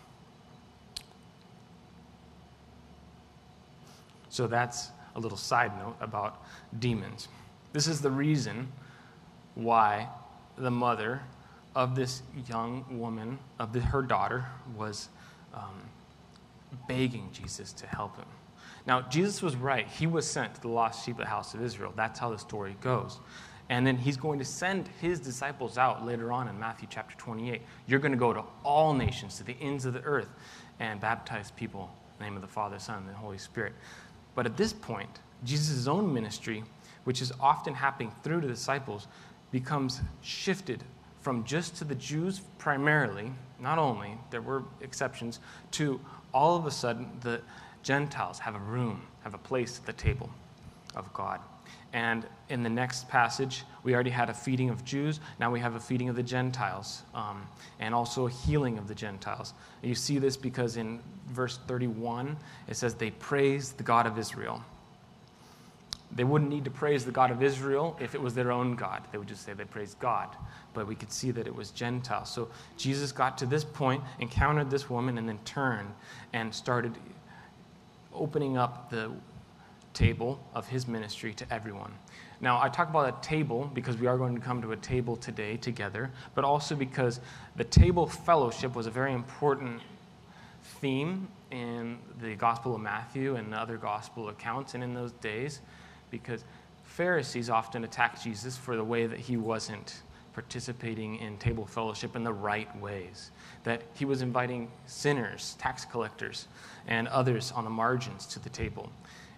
So 4.30 4.48
that's 4.48 4.90
a 5.16 5.20
little 5.20 5.38
side 5.38 5.78
note 5.80 5.96
about 6.00 6.44
demons. 6.80 7.28
This 7.74 7.88
is 7.88 8.02
the 8.02 8.12
reason 8.12 8.72
why 9.56 10.08
the 10.58 10.72
mother 10.72 11.22
of 11.76 11.96
this 11.96 12.24
young 12.48 12.86
woman, 12.90 13.40
of 13.60 13.74
the, 13.74 13.80
her 13.80 14.02
daughter, 14.02 14.46
was 14.76 15.10
um, 15.54 15.82
begging 16.88 17.30
Jesus 17.32 17.72
to 17.74 17.88
help 17.88 18.16
him. 18.18 18.26
Now, 18.88 19.02
Jesus 19.02 19.42
was 19.42 19.56
right. 19.56 19.88
He 19.88 20.08
was 20.08 20.26
sent 20.26 20.56
to 20.56 20.62
the 20.62 20.68
lost 20.68 21.06
sheep 21.06 21.16
of 21.16 21.26
the 21.26 21.30
house 21.30 21.54
of 21.54 21.62
Israel. 21.62 21.94
That's 21.96 22.20
how 22.20 22.32
the 22.32 22.40
story 22.40 22.76
goes. 22.82 23.20
And 23.70 23.86
then 23.86 23.98
he's 23.98 24.18
going 24.18 24.40
to 24.40 24.46
send 24.46 24.90
his 25.00 25.20
disciples 25.20 25.78
out 25.78 26.04
later 26.04 26.32
on 26.32 26.48
in 26.48 26.60
Matthew 26.60 26.88
chapter 26.90 27.16
28. 27.18 27.62
You're 27.86 28.00
going 28.00 28.12
to 28.12 28.18
go 28.18 28.34
to 28.34 28.44
all 28.64 28.94
nations, 28.94 29.38
to 29.38 29.44
the 29.44 29.56
ends 29.62 29.86
of 29.86 29.94
the 29.94 30.02
earth, 30.02 30.30
and 30.80 31.00
baptize 31.00 31.52
people 31.52 31.92
in 32.14 32.20
the 32.20 32.26
name 32.26 32.36
of 32.36 32.42
the 32.42 32.48
Father, 32.48 32.80
Son, 32.80 32.98
and 32.98 33.10
the 33.10 33.14
Holy 33.14 33.38
Spirit. 33.38 33.74
But 34.34 34.48
at 34.48 34.58
this 34.58 34.74
point, 34.74 35.20
Jesus' 35.44 35.88
own 35.88 36.12
ministry, 36.12 36.64
which 37.10 37.24
is 37.24 37.34
often 37.40 37.74
happening 37.74 38.12
through 38.22 38.40
the 38.40 38.48
disciples, 38.48 39.08
becomes 39.50 40.00
shifted 40.22 40.84
from 41.22 41.44
just 41.44 41.76
to 41.76 41.84
the 41.84 41.96
Jews 41.96 42.42
primarily, 42.60 43.32
not 43.60 43.80
only, 43.80 44.16
there 44.30 44.44
were 44.44 44.62
exceptions, 44.82 45.40
to 45.72 46.00
all 46.36 46.56
of 46.56 46.68
a 46.68 46.72
sudden 46.72 47.10
the 47.22 47.42
Gentiles 47.82 48.38
have 48.38 48.54
a 48.54 48.60
room, 48.60 49.02
have 49.24 49.34
a 49.34 49.40
place 49.40 49.80
at 49.80 49.88
the 49.88 49.94
table 49.94 50.30
of 50.96 51.12
God. 51.12 51.40
And 51.94 52.28
in 52.50 52.62
the 52.62 52.70
next 52.70 53.10
passage, 53.10 53.64
we 53.82 53.96
already 53.96 54.12
had 54.12 54.30
a 54.30 54.34
feeding 54.36 54.70
of 54.70 54.86
Jews. 54.86 55.20
Now 55.40 55.50
we 55.50 55.60
have 55.62 55.74
a 55.74 55.80
feeding 55.80 56.10
of 56.10 56.16
the 56.16 56.22
Gentiles, 56.22 57.02
um, 57.16 57.42
and 57.80 57.96
also 57.96 58.28
a 58.28 58.30
healing 58.30 58.78
of 58.78 58.88
the 58.88 58.94
Gentiles. 58.94 59.56
You 59.82 59.96
see 59.96 60.20
this 60.20 60.38
because 60.38 60.78
in 60.78 61.00
verse 61.30 61.58
31, 61.66 62.38
it 62.68 62.76
says, 62.76 62.94
They 62.94 63.10
praised 63.10 63.80
the 63.80 63.84
God 63.84 64.06
of 64.06 64.20
Israel. 64.20 64.64
They 66.20 66.26
wouldn't 66.26 66.52
need 66.52 66.66
to 66.66 66.70
praise 66.70 67.06
the 67.06 67.14
God 67.14 67.32
of 67.32 67.42
Israel 67.42 67.96
if 67.98 68.14
it 68.14 68.22
was 68.22 68.34
their 68.34 68.52
own 68.52 68.76
God. 68.76 69.04
They 69.10 69.18
would 69.18 69.30
just 69.30 69.46
say 69.46 69.54
they 69.54 69.64
praised 69.64 69.98
God. 70.00 70.28
But 70.74 70.86
we 70.86 70.94
could 70.94 71.14
see 71.14 71.32
that 71.32 71.48
it 71.48 71.56
was 71.56 71.72
Gentile. 71.72 72.26
So 72.26 72.50
Jesus 72.76 73.14
got 73.14 73.38
to 73.38 73.46
this 73.46 73.64
point, 73.64 74.04
encountered 74.20 74.70
this 74.70 74.90
woman, 74.90 75.18
and 75.18 75.30
then 75.30 75.40
turned 75.46 75.88
and 76.34 76.54
started 76.54 76.94
opening 78.14 78.58
up 78.58 78.90
the 78.90 79.10
table 79.94 80.44
of 80.54 80.68
his 80.68 80.90
ministry 80.90 81.34
to 81.36 81.54
everyone. 81.54 81.94
Now, 82.42 82.62
I 82.62 82.68
talk 82.68 82.90
about 82.90 83.08
a 83.08 83.26
table 83.26 83.72
because 83.74 83.96
we 83.96 84.08
are 84.08 84.18
going 84.18 84.36
to 84.36 84.42
come 84.42 84.62
to 84.62 84.74
a 84.74 84.76
table 84.76 85.16
today 85.16 85.56
together, 85.56 86.12
but 86.36 86.44
also 86.44 86.76
because 86.76 87.22
the 87.56 87.64
table 87.64 88.06
fellowship 88.06 88.76
was 88.76 88.88
a 88.88 88.92
very 88.92 89.14
important 89.14 89.82
theme 90.82 91.30
in 91.52 91.98
the 92.22 92.36
Gospel 92.36 92.76
of 92.76 92.82
Matthew 92.82 93.38
and 93.38 93.56
other 93.56 93.78
Gospel 93.78 94.28
accounts 94.28 94.74
and 94.74 94.84
in 94.84 94.94
those 94.94 95.14
days 95.14 95.62
because 96.10 96.44
Pharisees 96.84 97.50
often 97.50 97.84
attacked 97.84 98.24
Jesus 98.24 98.58
for 98.58 98.76
the 98.76 98.84
way 98.84 99.06
that 99.06 99.20
he 99.20 99.38
wasn't 99.38 100.02
participating 100.34 101.18
in 101.18 101.38
table 101.38 101.66
fellowship 101.66 102.16
in 102.16 102.24
the 102.24 102.34
right 102.34 102.74
ways, 102.80 103.32
that 103.64 103.82
he 103.94 104.06
was 104.06 104.22
inviting 104.22 104.72
sinners, 104.86 105.56
tax 105.60 105.86
collectors, 105.86 106.48
and 106.88 107.08
others 107.10 107.52
on 107.52 107.64
the 107.64 107.70
margins 107.70 108.26
to 108.26 108.40
the 108.40 108.50
table, 108.50 108.90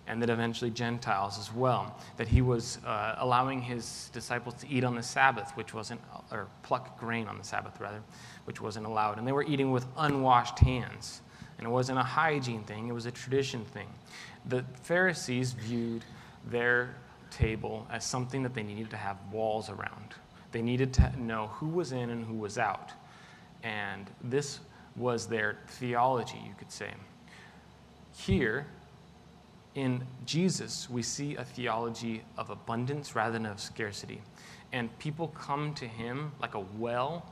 and 0.07 0.21
that 0.21 0.29
eventually 0.29 0.69
Gentiles 0.69 1.39
as 1.39 1.53
well, 1.53 1.95
that 2.17 2.27
he 2.27 2.41
was 2.41 2.77
uh, 2.85 3.15
allowing 3.17 3.61
his 3.61 4.09
disciples 4.13 4.55
to 4.55 4.67
eat 4.67 4.83
on 4.83 4.95
the 4.95 5.03
Sabbath, 5.03 5.51
which 5.55 5.73
wasn't, 5.73 6.01
or 6.31 6.47
pluck 6.63 6.99
grain 6.99 7.27
on 7.27 7.37
the 7.37 7.43
Sabbath 7.43 7.79
rather, 7.79 8.01
which 8.45 8.61
wasn't 8.61 8.85
allowed, 8.85 9.17
and 9.17 9.27
they 9.27 9.31
were 9.31 9.43
eating 9.43 9.71
with 9.71 9.85
unwashed 9.97 10.59
hands. 10.59 11.21
And 11.57 11.67
it 11.67 11.71
wasn't 11.71 11.99
a 11.99 12.03
hygiene 12.03 12.63
thing, 12.63 12.87
it 12.87 12.93
was 12.93 13.05
a 13.05 13.11
tradition 13.11 13.65
thing. 13.65 13.87
The 14.45 14.65
Pharisees 14.81 15.53
viewed 15.53 16.03
their 16.45 16.95
table 17.29 17.87
as 17.89 18.05
something 18.05 18.43
that 18.43 18.53
they 18.53 18.63
needed 18.63 18.89
to 18.89 18.97
have 18.97 19.17
walls 19.31 19.69
around. 19.69 20.15
They 20.51 20.61
needed 20.61 20.93
to 20.95 21.19
know 21.19 21.47
who 21.47 21.67
was 21.67 21.91
in 21.91 22.09
and 22.09 22.25
who 22.25 22.35
was 22.35 22.57
out. 22.57 22.91
And 23.63 24.09
this 24.23 24.59
was 24.95 25.27
their 25.27 25.57
theology, 25.67 26.41
you 26.45 26.53
could 26.57 26.71
say. 26.71 26.91
Here, 28.13 28.65
in 29.75 30.03
Jesus, 30.25 30.89
we 30.89 31.01
see 31.01 31.35
a 31.35 31.45
theology 31.45 32.23
of 32.37 32.49
abundance 32.49 33.15
rather 33.15 33.33
than 33.33 33.45
of 33.45 33.59
scarcity. 33.59 34.21
And 34.73 34.97
people 34.99 35.29
come 35.29 35.73
to 35.75 35.87
him 35.87 36.33
like 36.41 36.55
a 36.55 36.59
well 36.77 37.25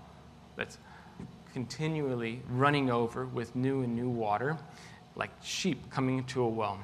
that's 0.55 0.77
continually 1.53 2.41
running 2.49 2.89
over 2.89 3.25
with 3.25 3.55
new 3.55 3.81
and 3.81 3.95
new 3.95 4.09
water, 4.09 4.57
like 5.15 5.31
sheep 5.41 5.89
coming 5.89 6.23
to 6.25 6.43
a 6.43 6.47
well 6.47 6.79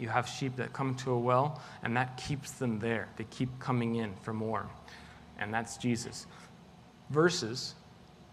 you 0.00 0.08
have 0.08 0.28
sheep 0.28 0.56
that 0.56 0.72
come 0.72 0.94
to 0.96 1.12
a 1.12 1.18
well, 1.18 1.60
and 1.82 1.96
that 1.96 2.16
keeps 2.16 2.52
them 2.52 2.78
there. 2.78 3.08
They 3.16 3.24
keep 3.24 3.48
coming 3.58 3.96
in 3.96 4.14
for 4.22 4.32
more. 4.32 4.66
And 5.38 5.52
that's 5.52 5.76
Jesus. 5.76 6.26
versus 7.10 7.74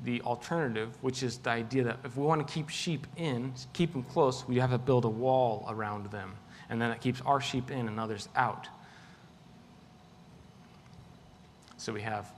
the 0.04 0.22
alternative, 0.22 0.96
which 1.02 1.24
is 1.24 1.40
the 1.40 1.50
idea 1.50 1.84
that 1.84 1.98
if 2.04 2.16
we 2.16 2.24
want 2.24 2.48
to 2.48 2.54
keep 2.54 2.70
sheep 2.70 3.08
in, 3.18 3.52
keep 3.74 3.92
them 3.92 4.04
close, 4.04 4.48
we 4.48 4.58
have 4.58 4.72
to 4.72 4.78
build 4.78 5.06
a 5.06 5.10
wall 5.10 5.66
around 5.70 6.10
them. 6.12 6.34
And 6.70 6.80
then 6.82 6.92
it 6.92 7.02
keeps 7.02 7.20
our 7.22 7.42
sheep 7.42 7.72
in 7.72 7.88
and 7.88 8.00
others 8.00 8.30
out. 8.36 8.68
So 11.78 11.94
we 11.94 12.02
have 12.02 12.30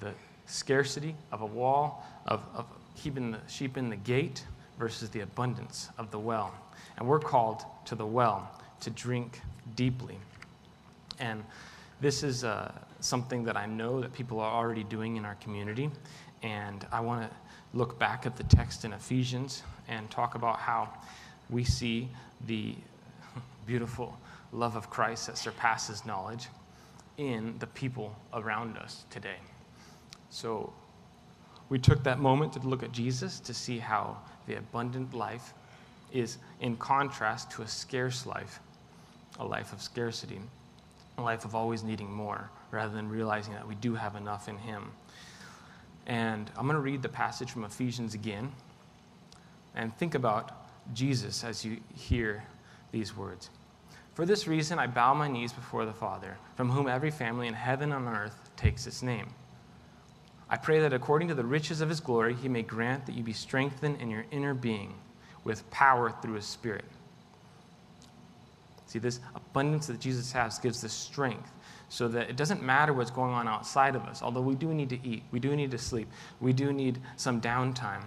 the 0.00 0.12
scarcity 0.46 1.14
of 1.30 1.42
a 1.42 1.46
wall, 1.46 2.04
of, 2.26 2.42
of 2.54 2.66
keeping 2.96 3.30
the 3.32 3.38
sheep 3.46 3.76
in 3.76 3.88
the 3.88 3.96
gate, 3.96 4.44
versus 4.80 5.10
the 5.10 5.20
abundance 5.20 5.90
of 5.98 6.10
the 6.10 6.18
well. 6.18 6.52
And 6.96 7.06
we're 7.06 7.20
called 7.20 7.62
to 7.84 7.94
the 7.94 8.06
well 8.06 8.50
to 8.80 8.90
drink 8.90 9.40
deeply. 9.76 10.18
And 11.20 11.44
this 12.00 12.22
is 12.22 12.44
uh, 12.44 12.72
something 13.00 13.44
that 13.44 13.58
I 13.58 13.66
know 13.66 14.00
that 14.00 14.14
people 14.14 14.40
are 14.40 14.50
already 14.50 14.82
doing 14.82 15.16
in 15.16 15.26
our 15.26 15.34
community. 15.36 15.90
And 16.42 16.86
I 16.90 17.00
want 17.00 17.30
to 17.30 17.36
look 17.74 17.98
back 17.98 18.24
at 18.24 18.36
the 18.36 18.44
text 18.44 18.86
in 18.86 18.94
Ephesians 18.94 19.62
and 19.86 20.10
talk 20.10 20.34
about 20.34 20.58
how 20.58 20.88
we 21.50 21.62
see 21.62 22.08
the 22.46 22.74
beautiful 23.66 24.16
love 24.50 24.76
of 24.76 24.88
Christ 24.88 25.26
that 25.26 25.36
surpasses 25.36 26.06
knowledge 26.06 26.48
in 27.18 27.54
the 27.58 27.66
people 27.66 28.16
around 28.32 28.78
us 28.78 29.04
today. 29.10 29.36
So 30.30 30.72
we 31.70 31.78
took 31.78 32.02
that 32.02 32.18
moment 32.18 32.52
to 32.52 32.58
look 32.60 32.82
at 32.82 32.92
Jesus 32.92 33.40
to 33.40 33.54
see 33.54 33.78
how 33.78 34.18
the 34.46 34.56
abundant 34.56 35.14
life 35.14 35.54
is 36.12 36.36
in 36.60 36.76
contrast 36.76 37.50
to 37.52 37.62
a 37.62 37.68
scarce 37.68 38.26
life, 38.26 38.60
a 39.38 39.44
life 39.44 39.72
of 39.72 39.80
scarcity, 39.80 40.40
a 41.16 41.22
life 41.22 41.44
of 41.44 41.54
always 41.54 41.82
needing 41.84 42.12
more, 42.12 42.50
rather 42.72 42.92
than 42.92 43.08
realizing 43.08 43.54
that 43.54 43.66
we 43.66 43.76
do 43.76 43.94
have 43.94 44.16
enough 44.16 44.48
in 44.48 44.58
Him. 44.58 44.90
And 46.06 46.50
I'm 46.56 46.66
going 46.66 46.74
to 46.74 46.80
read 46.80 47.02
the 47.02 47.08
passage 47.08 47.50
from 47.50 47.64
Ephesians 47.64 48.14
again 48.14 48.50
and 49.76 49.96
think 49.96 50.16
about 50.16 50.50
Jesus 50.92 51.44
as 51.44 51.64
you 51.64 51.78
hear 51.94 52.42
these 52.90 53.16
words. 53.16 53.50
For 54.14 54.26
this 54.26 54.48
reason, 54.48 54.80
I 54.80 54.88
bow 54.88 55.14
my 55.14 55.28
knees 55.28 55.52
before 55.52 55.84
the 55.84 55.92
Father, 55.92 56.36
from 56.56 56.68
whom 56.68 56.88
every 56.88 57.12
family 57.12 57.46
in 57.46 57.54
heaven 57.54 57.92
and 57.92 58.08
on 58.08 58.14
earth 58.14 58.50
takes 58.56 58.88
its 58.88 59.02
name. 59.02 59.28
I 60.50 60.56
pray 60.56 60.80
that 60.80 60.92
according 60.92 61.28
to 61.28 61.34
the 61.34 61.44
riches 61.44 61.80
of 61.80 61.88
his 61.88 62.00
glory, 62.00 62.34
he 62.34 62.48
may 62.48 62.62
grant 62.62 63.06
that 63.06 63.14
you 63.14 63.22
be 63.22 63.32
strengthened 63.32 64.00
in 64.00 64.10
your 64.10 64.26
inner 64.32 64.52
being 64.52 64.94
with 65.44 65.68
power 65.70 66.10
through 66.20 66.34
his 66.34 66.44
Spirit. 66.44 66.84
See, 68.86 68.98
this 68.98 69.20
abundance 69.36 69.86
that 69.86 70.00
Jesus 70.00 70.32
has 70.32 70.58
gives 70.58 70.80
the 70.80 70.88
strength 70.88 71.52
so 71.88 72.08
that 72.08 72.28
it 72.28 72.36
doesn't 72.36 72.60
matter 72.60 72.92
what's 72.92 73.12
going 73.12 73.32
on 73.32 73.46
outside 73.46 73.94
of 73.94 74.02
us, 74.02 74.22
although 74.22 74.40
we 74.40 74.56
do 74.56 74.74
need 74.74 74.88
to 74.90 74.98
eat, 75.06 75.22
we 75.30 75.38
do 75.38 75.54
need 75.54 75.70
to 75.70 75.78
sleep, 75.78 76.08
we 76.40 76.52
do 76.52 76.72
need 76.72 76.98
some 77.16 77.40
downtime, 77.40 78.02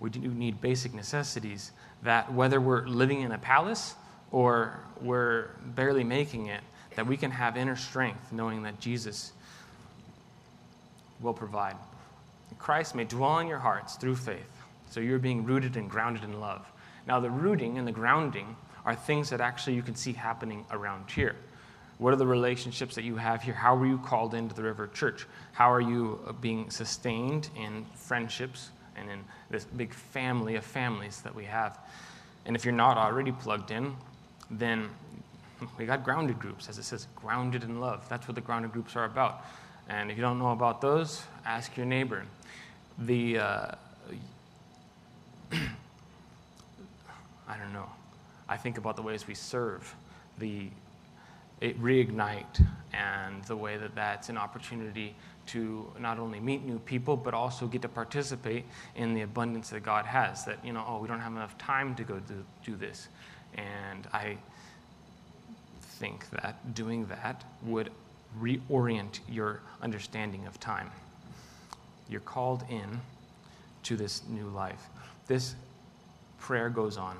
we 0.00 0.10
do 0.10 0.20
need 0.20 0.60
basic 0.60 0.92
necessities, 0.94 1.70
that 2.02 2.32
whether 2.32 2.60
we're 2.60 2.86
living 2.86 3.20
in 3.20 3.30
a 3.30 3.38
palace 3.38 3.94
or 4.32 4.80
we're 5.00 5.50
barely 5.76 6.04
making 6.04 6.46
it, 6.46 6.62
that 6.96 7.06
we 7.06 7.16
can 7.16 7.30
have 7.30 7.56
inner 7.56 7.76
strength 7.76 8.32
knowing 8.32 8.64
that 8.64 8.80
Jesus 8.80 9.32
will 11.20 11.34
provide. 11.34 11.76
Christ 12.58 12.94
may 12.94 13.04
dwell 13.04 13.38
in 13.38 13.46
your 13.46 13.58
hearts 13.58 13.96
through 13.96 14.16
faith, 14.16 14.62
so 14.90 15.00
you're 15.00 15.18
being 15.18 15.44
rooted 15.44 15.76
and 15.76 15.88
grounded 15.88 16.24
in 16.24 16.40
love. 16.40 16.66
Now, 17.06 17.20
the 17.20 17.30
rooting 17.30 17.78
and 17.78 17.86
the 17.86 17.92
grounding 17.92 18.56
are 18.84 18.94
things 18.94 19.30
that 19.30 19.40
actually 19.40 19.74
you 19.74 19.82
can 19.82 19.94
see 19.94 20.12
happening 20.12 20.64
around 20.70 21.10
here. 21.10 21.36
What 21.98 22.12
are 22.12 22.16
the 22.16 22.26
relationships 22.26 22.94
that 22.94 23.04
you 23.04 23.16
have 23.16 23.42
here? 23.42 23.54
How 23.54 23.74
were 23.76 23.86
you 23.86 23.98
called 23.98 24.34
into 24.34 24.54
the 24.54 24.62
River 24.62 24.86
Church? 24.86 25.26
How 25.52 25.72
are 25.72 25.80
you 25.80 26.20
uh, 26.26 26.32
being 26.32 26.70
sustained 26.70 27.50
in 27.56 27.84
friendships 27.94 28.70
and 28.96 29.10
in 29.10 29.24
this 29.50 29.64
big 29.64 29.92
family 29.92 30.54
of 30.56 30.64
families 30.64 31.20
that 31.22 31.34
we 31.34 31.44
have? 31.44 31.78
And 32.46 32.54
if 32.54 32.64
you're 32.64 32.72
not 32.72 32.96
already 32.96 33.32
plugged 33.32 33.72
in, 33.72 33.96
then 34.50 34.88
we 35.76 35.86
got 35.86 36.04
grounded 36.04 36.38
groups, 36.38 36.68
as 36.68 36.78
it 36.78 36.84
says, 36.84 37.08
grounded 37.16 37.64
in 37.64 37.80
love. 37.80 38.08
That's 38.08 38.28
what 38.28 38.36
the 38.36 38.40
grounded 38.40 38.72
groups 38.72 38.94
are 38.94 39.04
about. 39.04 39.44
And 39.88 40.10
if 40.10 40.16
you 40.16 40.22
don't 40.22 40.38
know 40.38 40.52
about 40.52 40.80
those, 40.80 41.22
ask 41.46 41.76
your 41.76 41.86
neighbor. 41.86 42.24
The, 42.98 43.38
uh, 43.38 43.74
I 45.52 45.56
don't 47.56 47.72
know. 47.72 47.88
I 48.48 48.56
think 48.56 48.78
about 48.78 48.96
the 48.96 49.02
ways 49.02 49.26
we 49.26 49.34
serve, 49.34 49.94
the 50.38 50.68
it 51.60 51.80
reignite, 51.82 52.64
and 52.92 53.42
the 53.44 53.56
way 53.56 53.76
that 53.76 53.94
that's 53.94 54.28
an 54.28 54.36
opportunity 54.36 55.14
to 55.46 55.90
not 55.98 56.18
only 56.18 56.38
meet 56.38 56.64
new 56.64 56.78
people, 56.80 57.16
but 57.16 57.34
also 57.34 57.66
get 57.66 57.82
to 57.82 57.88
participate 57.88 58.64
in 58.94 59.14
the 59.14 59.22
abundance 59.22 59.70
that 59.70 59.82
God 59.82 60.04
has. 60.04 60.44
That, 60.44 60.64
you 60.64 60.72
know, 60.72 60.84
oh, 60.86 60.98
we 60.98 61.08
don't 61.08 61.20
have 61.20 61.32
enough 61.32 61.56
time 61.58 61.94
to 61.96 62.04
go 62.04 62.20
do, 62.20 62.44
do 62.64 62.76
this. 62.76 63.08
And 63.54 64.06
I 64.12 64.36
think 65.80 66.28
that 66.30 66.74
doing 66.74 67.06
that 67.06 67.44
would 67.62 67.90
reorient 68.40 69.20
your 69.28 69.60
understanding 69.82 70.46
of 70.46 70.58
time. 70.60 70.90
You're 72.08 72.20
called 72.20 72.64
in 72.68 73.00
to 73.84 73.96
this 73.96 74.22
new 74.28 74.48
life. 74.48 74.88
This 75.26 75.54
prayer 76.38 76.70
goes 76.70 76.96
on. 76.96 77.16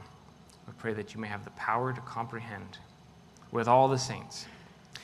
We 0.67 0.73
pray 0.79 0.93
that 0.95 1.15
you 1.15 1.21
may 1.21 1.29
have 1.29 1.45
the 1.45 1.51
power 1.53 1.93
to 1.93 2.01
comprehend 2.03 2.79
with 3.53 3.69
all 3.69 3.89
the 3.89 3.99
saints. 3.99 4.47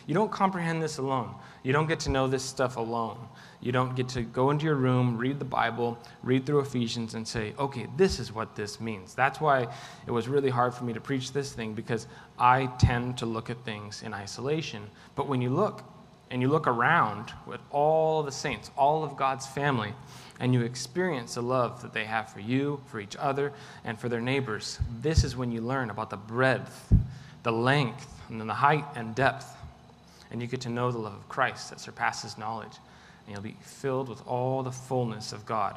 You 0.06 0.14
don't 0.14 0.30
comprehend 0.30 0.82
this 0.82 0.98
alone. 0.98 1.34
You 1.62 1.72
don't 1.72 1.86
get 1.86 2.00
to 2.00 2.10
know 2.10 2.26
this 2.28 2.42
stuff 2.42 2.76
alone. 2.76 3.16
You 3.62 3.72
don't 3.72 3.96
get 3.96 4.08
to 4.10 4.22
go 4.22 4.50
into 4.50 4.66
your 4.66 4.74
room, 4.74 5.16
read 5.16 5.38
the 5.38 5.46
Bible, 5.46 5.98
read 6.22 6.44
through 6.44 6.60
Ephesians, 6.60 7.14
and 7.14 7.26
say, 7.26 7.54
okay, 7.58 7.86
this 7.96 8.20
is 8.20 8.30
what 8.30 8.54
this 8.54 8.80
means. 8.80 9.14
That's 9.14 9.40
why 9.40 9.66
it 10.06 10.10
was 10.10 10.28
really 10.28 10.50
hard 10.50 10.74
for 10.74 10.84
me 10.84 10.92
to 10.92 11.00
preach 11.00 11.32
this 11.32 11.54
thing 11.54 11.72
because 11.72 12.06
I 12.38 12.66
tend 12.78 13.16
to 13.18 13.26
look 13.26 13.48
at 13.48 13.64
things 13.64 14.02
in 14.02 14.12
isolation. 14.12 14.82
But 15.14 15.26
when 15.26 15.40
you 15.40 15.48
look 15.48 15.82
and 16.34 16.42
you 16.42 16.48
look 16.48 16.66
around 16.66 17.32
with 17.46 17.60
all 17.70 18.24
the 18.24 18.32
saints, 18.32 18.68
all 18.76 19.04
of 19.04 19.16
God's 19.16 19.46
family, 19.46 19.94
and 20.40 20.52
you 20.52 20.62
experience 20.62 21.34
the 21.36 21.42
love 21.42 21.80
that 21.82 21.92
they 21.92 22.04
have 22.04 22.28
for 22.28 22.40
you, 22.40 22.80
for 22.88 22.98
each 22.98 23.14
other, 23.14 23.52
and 23.84 23.96
for 23.96 24.08
their 24.08 24.20
neighbors, 24.20 24.80
this 25.00 25.22
is 25.22 25.36
when 25.36 25.52
you 25.52 25.60
learn 25.60 25.90
about 25.90 26.10
the 26.10 26.16
breadth, 26.16 26.92
the 27.44 27.52
length, 27.52 28.20
and 28.28 28.40
then 28.40 28.48
the 28.48 28.54
height 28.54 28.84
and 28.96 29.14
depth. 29.14 29.56
And 30.32 30.42
you 30.42 30.48
get 30.48 30.60
to 30.62 30.70
know 30.70 30.90
the 30.90 30.98
love 30.98 31.14
of 31.14 31.28
Christ 31.28 31.70
that 31.70 31.78
surpasses 31.78 32.36
knowledge. 32.36 32.78
And 33.26 33.34
you'll 33.36 33.42
be 33.44 33.56
filled 33.60 34.08
with 34.08 34.26
all 34.26 34.64
the 34.64 34.72
fullness 34.72 35.32
of 35.32 35.46
God. 35.46 35.76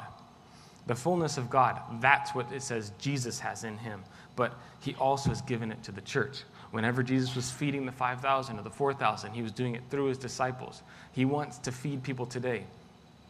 The 0.88 0.96
fullness 0.96 1.38
of 1.38 1.48
God, 1.48 1.80
that's 2.00 2.34
what 2.34 2.50
it 2.50 2.64
says 2.64 2.90
Jesus 2.98 3.38
has 3.38 3.62
in 3.62 3.78
him. 3.78 4.02
But 4.34 4.54
he 4.80 4.96
also 4.96 5.28
has 5.28 5.40
given 5.40 5.70
it 5.70 5.84
to 5.84 5.92
the 5.92 6.00
church. 6.00 6.42
Whenever 6.70 7.02
Jesus 7.02 7.34
was 7.34 7.50
feeding 7.50 7.86
the 7.86 7.92
5,000 7.92 8.58
or 8.58 8.62
the 8.62 8.70
4,000, 8.70 9.32
he 9.32 9.42
was 9.42 9.52
doing 9.52 9.74
it 9.74 9.82
through 9.90 10.06
his 10.06 10.18
disciples. 10.18 10.82
He 11.12 11.24
wants 11.24 11.58
to 11.58 11.72
feed 11.72 12.02
people 12.02 12.26
today 12.26 12.64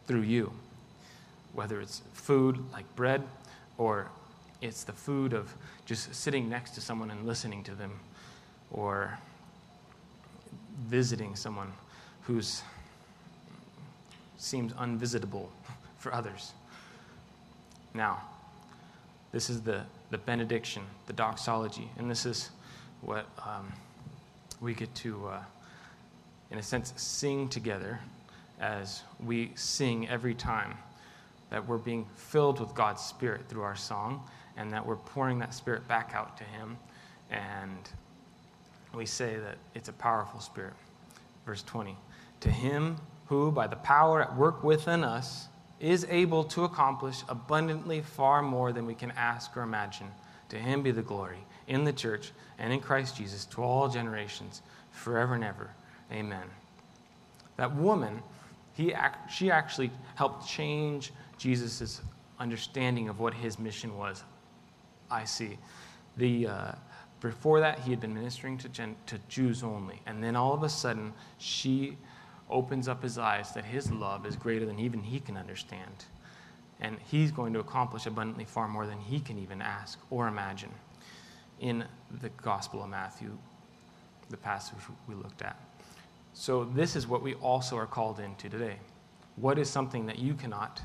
through 0.07 0.21
you, 0.21 0.51
whether 1.53 1.79
it's 1.79 2.01
food 2.13 2.59
like 2.73 2.95
bread 2.95 3.23
or 3.77 4.09
it's 4.61 4.83
the 4.83 4.91
food 4.91 5.33
of 5.33 5.53
just 5.85 6.13
sitting 6.13 6.49
next 6.49 6.71
to 6.71 6.81
someone 6.81 7.11
and 7.11 7.25
listening 7.25 7.63
to 7.63 7.75
them 7.75 7.91
or 8.71 9.17
visiting 10.87 11.35
someone 11.35 11.71
who's 12.23 12.61
seems 14.37 14.73
unvisitable 14.77 15.51
for 15.97 16.13
others. 16.13 16.53
Now, 17.93 18.21
this 19.31 19.49
is 19.49 19.61
the, 19.61 19.83
the 20.09 20.17
benediction, 20.17 20.83
the 21.07 21.13
doxology, 21.13 21.89
and 21.97 22.09
this 22.09 22.25
is 22.25 22.49
what 23.01 23.25
um, 23.45 23.71
we 24.61 24.73
get 24.73 24.93
to, 24.95 25.27
uh, 25.27 25.43
in 26.51 26.57
a 26.57 26.63
sense, 26.63 26.93
sing 26.97 27.47
together 27.47 27.99
as 28.59 29.03
we 29.23 29.51
sing 29.55 30.07
every 30.09 30.33
time 30.33 30.77
that 31.49 31.67
we're 31.67 31.77
being 31.77 32.05
filled 32.15 32.59
with 32.59 32.73
God's 32.75 33.01
Spirit 33.01 33.47
through 33.47 33.61
our 33.61 33.75
song 33.75 34.23
and 34.57 34.71
that 34.73 34.85
we're 34.85 34.97
pouring 34.97 35.39
that 35.39 35.53
Spirit 35.53 35.87
back 35.87 36.11
out 36.13 36.37
to 36.37 36.43
Him. 36.43 36.77
And 37.31 37.89
we 38.93 39.05
say 39.05 39.37
that 39.37 39.57
it's 39.73 39.89
a 39.89 39.93
powerful 39.93 40.39
Spirit. 40.39 40.73
Verse 41.45 41.63
20 41.63 41.95
To 42.41 42.51
Him 42.51 42.97
who, 43.27 43.51
by 43.51 43.67
the 43.67 43.75
power 43.77 44.21
at 44.21 44.35
work 44.35 44.63
within 44.63 45.03
us, 45.03 45.47
is 45.79 46.05
able 46.09 46.43
to 46.43 46.65
accomplish 46.65 47.21
abundantly 47.29 48.01
far 48.01 48.41
more 48.41 48.73
than 48.73 48.85
we 48.85 48.93
can 48.93 49.11
ask 49.11 49.55
or 49.55 49.61
imagine. 49.61 50.07
To 50.49 50.57
Him 50.57 50.81
be 50.81 50.91
the 50.91 51.01
glory 51.01 51.39
in 51.69 51.85
the 51.85 51.93
church 51.93 52.31
and 52.57 52.73
in 52.73 52.81
Christ 52.81 53.15
Jesus 53.15 53.45
to 53.45 53.63
all 53.63 53.87
generations, 53.87 54.61
forever 54.91 55.35
and 55.35 55.43
ever. 55.43 55.69
Amen. 56.11 56.45
That 57.55 57.73
woman, 57.75 58.21
he 58.73 58.93
she 59.31 59.49
actually 59.49 59.91
helped 60.15 60.47
change 60.47 61.13
Jesus' 61.37 62.01
understanding 62.39 63.07
of 63.07 63.19
what 63.19 63.33
his 63.33 63.57
mission 63.59 63.97
was. 63.97 64.23
I 65.09 65.23
see. 65.23 65.57
The, 66.17 66.47
uh, 66.47 66.71
before 67.21 67.59
that, 67.59 67.79
he 67.79 67.91
had 67.91 67.99
been 67.99 68.13
ministering 68.13 68.57
to, 68.59 68.69
gen, 68.69 68.95
to 69.05 69.19
Jews 69.29 69.63
only. 69.63 70.01
And 70.05 70.23
then 70.23 70.35
all 70.35 70.53
of 70.53 70.63
a 70.63 70.69
sudden, 70.69 71.13
she 71.37 71.97
opens 72.49 72.87
up 72.87 73.03
his 73.03 73.17
eyes 73.17 73.51
that 73.53 73.63
his 73.63 73.91
love 73.91 74.25
is 74.25 74.35
greater 74.35 74.65
than 74.65 74.79
even 74.79 75.01
he 75.01 75.19
can 75.19 75.37
understand. 75.37 76.05
And 76.79 76.97
he's 77.11 77.31
going 77.31 77.53
to 77.53 77.59
accomplish 77.59 78.05
abundantly 78.05 78.45
far 78.45 78.67
more 78.67 78.87
than 78.87 78.99
he 78.99 79.19
can 79.19 79.37
even 79.37 79.61
ask 79.61 79.99
or 80.09 80.27
imagine 80.27 80.71
in 81.59 81.83
the 82.21 82.29
Gospel 82.29 82.83
of 82.83 82.89
Matthew, 82.89 83.37
the 84.29 84.37
passage 84.37 84.77
we 85.07 85.15
looked 85.15 85.41
at. 85.41 85.59
So, 86.33 86.63
this 86.63 86.95
is 86.95 87.07
what 87.07 87.21
we 87.21 87.33
also 87.35 87.77
are 87.77 87.85
called 87.85 88.19
into 88.19 88.49
today. 88.49 88.77
What 89.35 89.57
is 89.57 89.69
something 89.69 90.05
that 90.05 90.19
you 90.19 90.33
cannot 90.33 90.81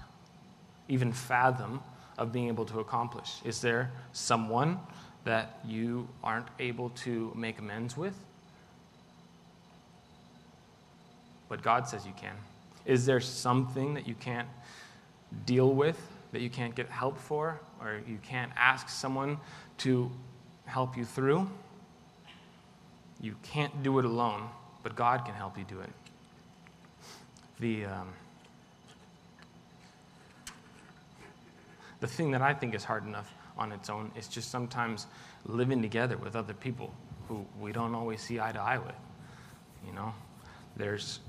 even 0.88 1.12
fathom 1.12 1.80
of 2.18 2.32
being 2.32 2.48
able 2.48 2.64
to 2.66 2.80
accomplish? 2.80 3.40
Is 3.44 3.60
there 3.60 3.90
someone 4.12 4.78
that 5.24 5.58
you 5.64 6.08
aren't 6.22 6.48
able 6.58 6.90
to 6.90 7.32
make 7.34 7.58
amends 7.58 7.96
with? 7.96 8.14
But 11.48 11.62
God 11.62 11.86
says 11.86 12.06
you 12.06 12.14
can. 12.16 12.34
Is 12.86 13.06
there 13.06 13.20
something 13.20 13.94
that 13.94 14.06
you 14.06 14.14
can't 14.14 14.48
deal 15.46 15.72
with, 15.72 15.98
that 16.32 16.40
you 16.40 16.50
can't 16.50 16.74
get 16.74 16.88
help 16.88 17.18
for, 17.18 17.60
or 17.80 18.00
you 18.06 18.18
can't 18.22 18.52
ask 18.56 18.88
someone 18.88 19.38
to 19.78 20.10
help 20.66 20.96
you 20.96 21.04
through? 21.04 21.48
You 23.20 23.36
can't 23.42 23.82
do 23.82 23.98
it 23.98 24.04
alone, 24.04 24.48
but 24.82 24.96
God 24.96 25.24
can 25.24 25.34
help 25.34 25.56
you 25.58 25.64
do 25.64 25.80
it. 25.80 25.90
The, 27.60 27.84
um, 27.86 28.08
the 32.00 32.06
thing 32.06 32.30
that 32.32 32.42
I 32.42 32.52
think 32.52 32.74
is 32.74 32.84
hard 32.84 33.06
enough 33.06 33.32
on 33.56 33.72
its 33.72 33.88
own 33.88 34.10
is 34.16 34.28
just 34.28 34.50
sometimes 34.50 35.06
living 35.46 35.80
together 35.80 36.16
with 36.16 36.36
other 36.36 36.54
people 36.54 36.92
who 37.28 37.46
we 37.60 37.72
don't 37.72 37.94
always 37.94 38.20
see 38.20 38.40
eye 38.40 38.52
to 38.52 38.60
eye 38.60 38.78
with. 38.78 38.94
You 39.86 39.92
know, 39.92 40.12
there's 40.76 41.20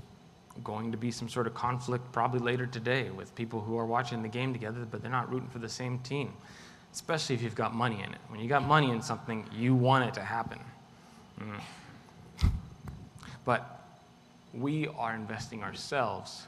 going 0.64 0.90
to 0.92 0.98
be 0.98 1.10
some 1.10 1.28
sort 1.28 1.46
of 1.46 1.54
conflict 1.54 2.10
probably 2.12 2.40
later 2.40 2.66
today 2.66 3.10
with 3.10 3.34
people 3.34 3.60
who 3.60 3.78
are 3.78 3.86
watching 3.86 4.22
the 4.22 4.28
game 4.28 4.52
together, 4.52 4.86
but 4.90 5.02
they're 5.02 5.10
not 5.10 5.30
rooting 5.30 5.48
for 5.48 5.58
the 5.58 5.68
same 5.68 5.98
team, 6.00 6.32
especially 6.96 7.34
if 7.34 7.42
you've 7.42 7.54
got 7.54 7.74
money 7.74 8.02
in 8.02 8.10
it. 8.10 8.18
When 8.28 8.40
you 8.40 8.48
got 8.48 8.66
money 8.66 8.90
in 8.90 9.02
something, 9.02 9.44
you 9.52 9.74
want 9.74 10.08
it 10.08 10.14
to 10.14 10.22
happen. 10.22 10.58
Mm. 11.38 11.60
But 13.44 13.84
we 14.54 14.88
are 14.88 15.14
investing 15.14 15.62
ourselves. 15.62 16.46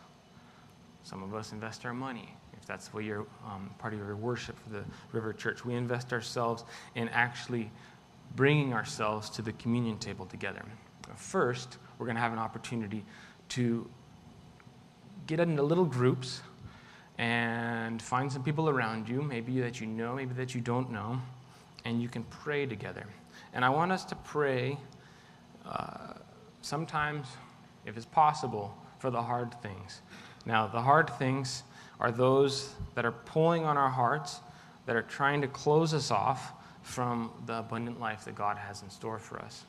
Some 1.03 1.23
of 1.23 1.35
us 1.35 1.53
invest 1.53 1.85
our 1.85 1.93
money 1.93 2.35
If 2.59 2.67
that's 2.67 2.95
what 2.95 3.05
you're 3.05 3.27
um, 3.47 3.71
part 3.79 3.93
of 3.93 3.99
your 3.99 4.17
worship 4.17 4.59
for 4.59 4.71
the 4.71 4.85
River 5.13 5.35
Church. 5.35 5.67
We 5.67 5.75
invest 5.75 6.15
ourselves 6.15 6.65
in 6.95 7.11
actually 7.11 7.71
bringing 8.35 8.73
ourselves 8.73 9.29
to 9.31 9.43
the 9.43 9.53
communion 9.53 9.99
table 9.99 10.25
together. 10.25 10.65
First, 11.15 11.77
we're 11.99 12.07
going 12.07 12.17
to 12.17 12.23
have 12.23 12.33
an 12.33 12.39
opportunity 12.39 13.05
to 13.51 13.87
get 15.27 15.41
into 15.41 15.63
little 15.63 15.85
groups 15.85 16.41
and 17.19 18.01
find 18.01 18.33
some 18.33 18.43
people 18.45 18.69
around 18.69 19.09
you, 19.09 19.21
maybe 19.21 19.61
that 19.61 19.81
you 19.81 19.87
know, 19.87 20.15
maybe 20.15 20.35
that 20.35 20.55
you 20.55 20.61
don't 20.61 20.91
know, 20.91 21.21
and 21.85 22.01
you 22.01 22.09
can 22.09 22.23
pray 22.25 22.65
together. 22.65 23.05
And 23.53 23.65
I 23.65 23.71
want 23.71 23.93
us 23.93 24.05
to 24.07 24.15
pray 24.17 24.79
uh, 25.67 26.15
sometimes, 26.63 27.27
if 27.85 27.97
it's 27.97 28.07
possible, 28.07 28.77
for 28.99 29.11
the 29.11 29.23
hard 29.23 29.55
things. 29.63 30.01
Now, 30.47 30.67
the 30.67 30.81
hard 30.81 31.11
things 31.19 31.65
are 32.01 32.13
those 32.13 32.75
that 32.95 33.05
are 33.05 33.13
pulling 33.13 33.65
on 33.65 33.77
our 33.77 33.91
hearts, 33.91 34.41
that 34.87 34.97
are 34.97 35.03
trying 35.03 35.41
to 35.43 35.49
close 35.49 35.93
us 35.93 36.11
off 36.11 36.53
from 36.83 37.31
the 37.47 37.59
abundant 37.59 38.01
life 38.01 38.25
that 38.25 38.35
God 38.35 38.57
has 38.57 38.83
in 38.83 38.89
store 38.89 39.19
for 39.19 39.39
us. 39.41 39.65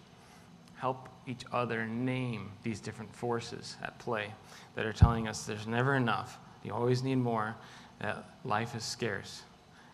Help 0.76 1.10
each 1.28 1.44
other 1.52 1.86
name 1.86 2.52
these 2.64 2.80
different 2.80 3.14
forces 3.14 3.76
at 3.84 3.98
play 4.00 4.32
that 4.76 4.86
are 4.86 4.94
telling 4.94 5.28
us 5.28 5.46
there's 5.46 5.68
never 5.68 5.96
enough, 5.96 6.40
you 6.64 6.74
always 6.74 7.04
need 7.04 7.16
more, 7.16 7.56
that 8.00 8.24
life 8.44 8.76
is 8.76 8.84
scarce. 8.84 9.44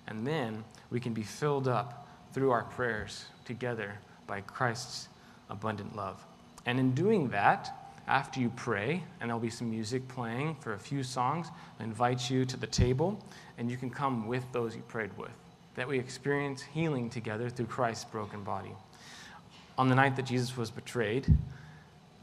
And 0.07 0.25
then 0.25 0.63
we 0.89 0.99
can 0.99 1.13
be 1.13 1.23
filled 1.23 1.67
up 1.67 2.07
through 2.33 2.51
our 2.51 2.63
prayers 2.63 3.25
together 3.45 3.93
by 4.27 4.41
Christ's 4.41 5.07
abundant 5.49 5.95
love. 5.95 6.23
And 6.65 6.79
in 6.79 6.93
doing 6.93 7.29
that, 7.29 7.85
after 8.07 8.39
you 8.39 8.51
pray, 8.55 9.03
and 9.19 9.29
there'll 9.29 9.39
be 9.39 9.49
some 9.49 9.69
music 9.69 10.07
playing 10.07 10.55
for 10.55 10.73
a 10.73 10.79
few 10.79 11.01
songs. 11.01 11.47
I 11.79 11.83
invite 11.83 12.29
you 12.29 12.45
to 12.45 12.57
the 12.57 12.67
table, 12.67 13.23
and 13.57 13.69
you 13.69 13.77
can 13.77 13.89
come 13.89 14.27
with 14.27 14.43
those 14.51 14.75
you 14.75 14.81
prayed 14.83 15.15
with, 15.17 15.31
that 15.75 15.87
we 15.87 15.97
experience 15.97 16.61
healing 16.61 17.09
together 17.09 17.49
through 17.49 17.65
Christ's 17.65 18.05
broken 18.05 18.43
body. 18.43 18.73
On 19.77 19.89
the 19.89 19.95
night 19.95 20.15
that 20.17 20.25
Jesus 20.25 20.55
was 20.55 20.69
betrayed, 20.69 21.25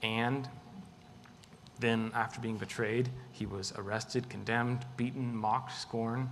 and 0.03 0.49
then 1.83 2.11
after 2.15 2.41
being 2.41 2.57
betrayed, 2.57 3.11
he 3.33 3.45
was 3.45 3.73
arrested, 3.77 4.31
condemned, 4.31 4.87
beaten, 4.97 5.37
mocked, 5.37 5.73
scorned, 5.79 6.29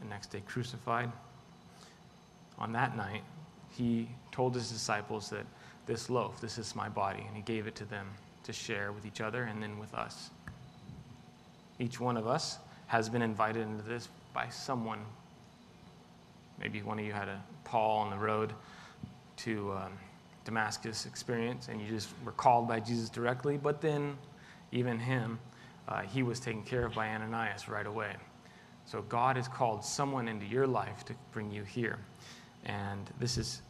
and 0.00 0.10
next 0.10 0.28
day 0.28 0.42
crucified. 0.46 1.10
On 2.58 2.72
that 2.72 2.96
night, 2.96 3.22
he 3.76 4.08
told 4.30 4.54
his 4.54 4.70
disciples 4.70 5.30
that 5.30 5.46
this 5.86 6.10
loaf, 6.10 6.40
this 6.40 6.58
is 6.58 6.76
my 6.76 6.88
body. 6.88 7.24
And 7.26 7.34
he 7.34 7.42
gave 7.42 7.66
it 7.66 7.74
to 7.76 7.84
them 7.84 8.06
to 8.44 8.52
share 8.52 8.92
with 8.92 9.06
each 9.06 9.20
other 9.20 9.44
and 9.44 9.62
then 9.62 9.78
with 9.78 9.94
us. 9.94 10.30
Each 11.78 11.98
one 11.98 12.16
of 12.16 12.26
us 12.26 12.58
has 12.88 13.08
been 13.08 13.22
invited 13.22 13.62
into 13.62 13.84
this 13.84 14.08
by 14.34 14.48
someone. 14.48 15.00
Maybe 16.60 16.82
one 16.82 16.98
of 16.98 17.04
you 17.04 17.12
had 17.12 17.28
a 17.28 17.42
Paul 17.64 17.98
on 17.98 18.10
the 18.10 18.16
road 18.16 18.52
to 19.38 19.72
um, 19.72 19.92
Damascus 20.48 21.04
experience 21.04 21.68
and 21.68 21.78
you 21.78 21.88
just 21.88 22.08
were 22.24 22.32
called 22.32 22.66
by 22.66 22.80
Jesus 22.80 23.10
directly, 23.10 23.58
but 23.58 23.82
then 23.82 24.16
even 24.72 24.98
him, 24.98 25.38
uh, 25.88 26.00
he 26.00 26.22
was 26.22 26.40
taken 26.40 26.62
care 26.62 26.86
of 26.86 26.94
by 26.94 27.06
Ananias 27.08 27.68
right 27.68 27.86
away. 27.86 28.14
So 28.86 29.02
God 29.02 29.36
has 29.36 29.46
called 29.46 29.84
someone 29.84 30.26
into 30.26 30.46
your 30.46 30.66
life 30.66 31.04
to 31.04 31.14
bring 31.32 31.52
you 31.52 31.64
here. 31.64 31.98
And 32.64 33.10
this 33.20 33.36
is 33.36 33.60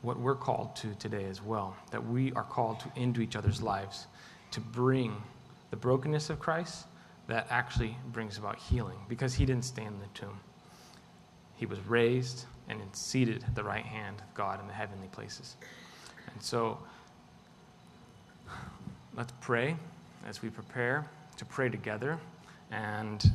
what 0.00 0.18
we're 0.18 0.34
called 0.34 0.74
to 0.76 0.94
today 0.94 1.24
as 1.24 1.42
well 1.42 1.76
that 1.90 2.04
we 2.04 2.32
are 2.32 2.42
called 2.42 2.80
to 2.80 2.90
into 2.96 3.20
each 3.20 3.36
other's 3.36 3.60
lives 3.60 4.06
to 4.52 4.60
bring 4.60 5.14
the 5.70 5.76
brokenness 5.76 6.30
of 6.30 6.40
Christ 6.40 6.86
that 7.26 7.46
actually 7.50 7.94
brings 8.10 8.38
about 8.38 8.56
healing 8.56 8.96
because 9.06 9.34
he 9.34 9.44
didn't 9.44 9.66
stay 9.66 9.84
in 9.84 9.98
the 9.98 10.06
tomb. 10.14 10.40
He 11.56 11.66
was 11.66 11.78
raised 11.80 12.46
and 12.80 12.94
seated 12.94 13.44
at 13.44 13.54
the 13.54 13.62
right 13.62 13.84
hand 13.84 14.20
of 14.20 14.34
God 14.34 14.60
in 14.60 14.66
the 14.66 14.72
heavenly 14.72 15.08
places. 15.08 15.56
And 16.32 16.42
so 16.42 16.78
let's 19.16 19.32
pray 19.40 19.76
as 20.26 20.42
we 20.42 20.48
prepare 20.48 21.06
to 21.36 21.44
pray 21.44 21.68
together. 21.68 22.18
And 22.70 23.30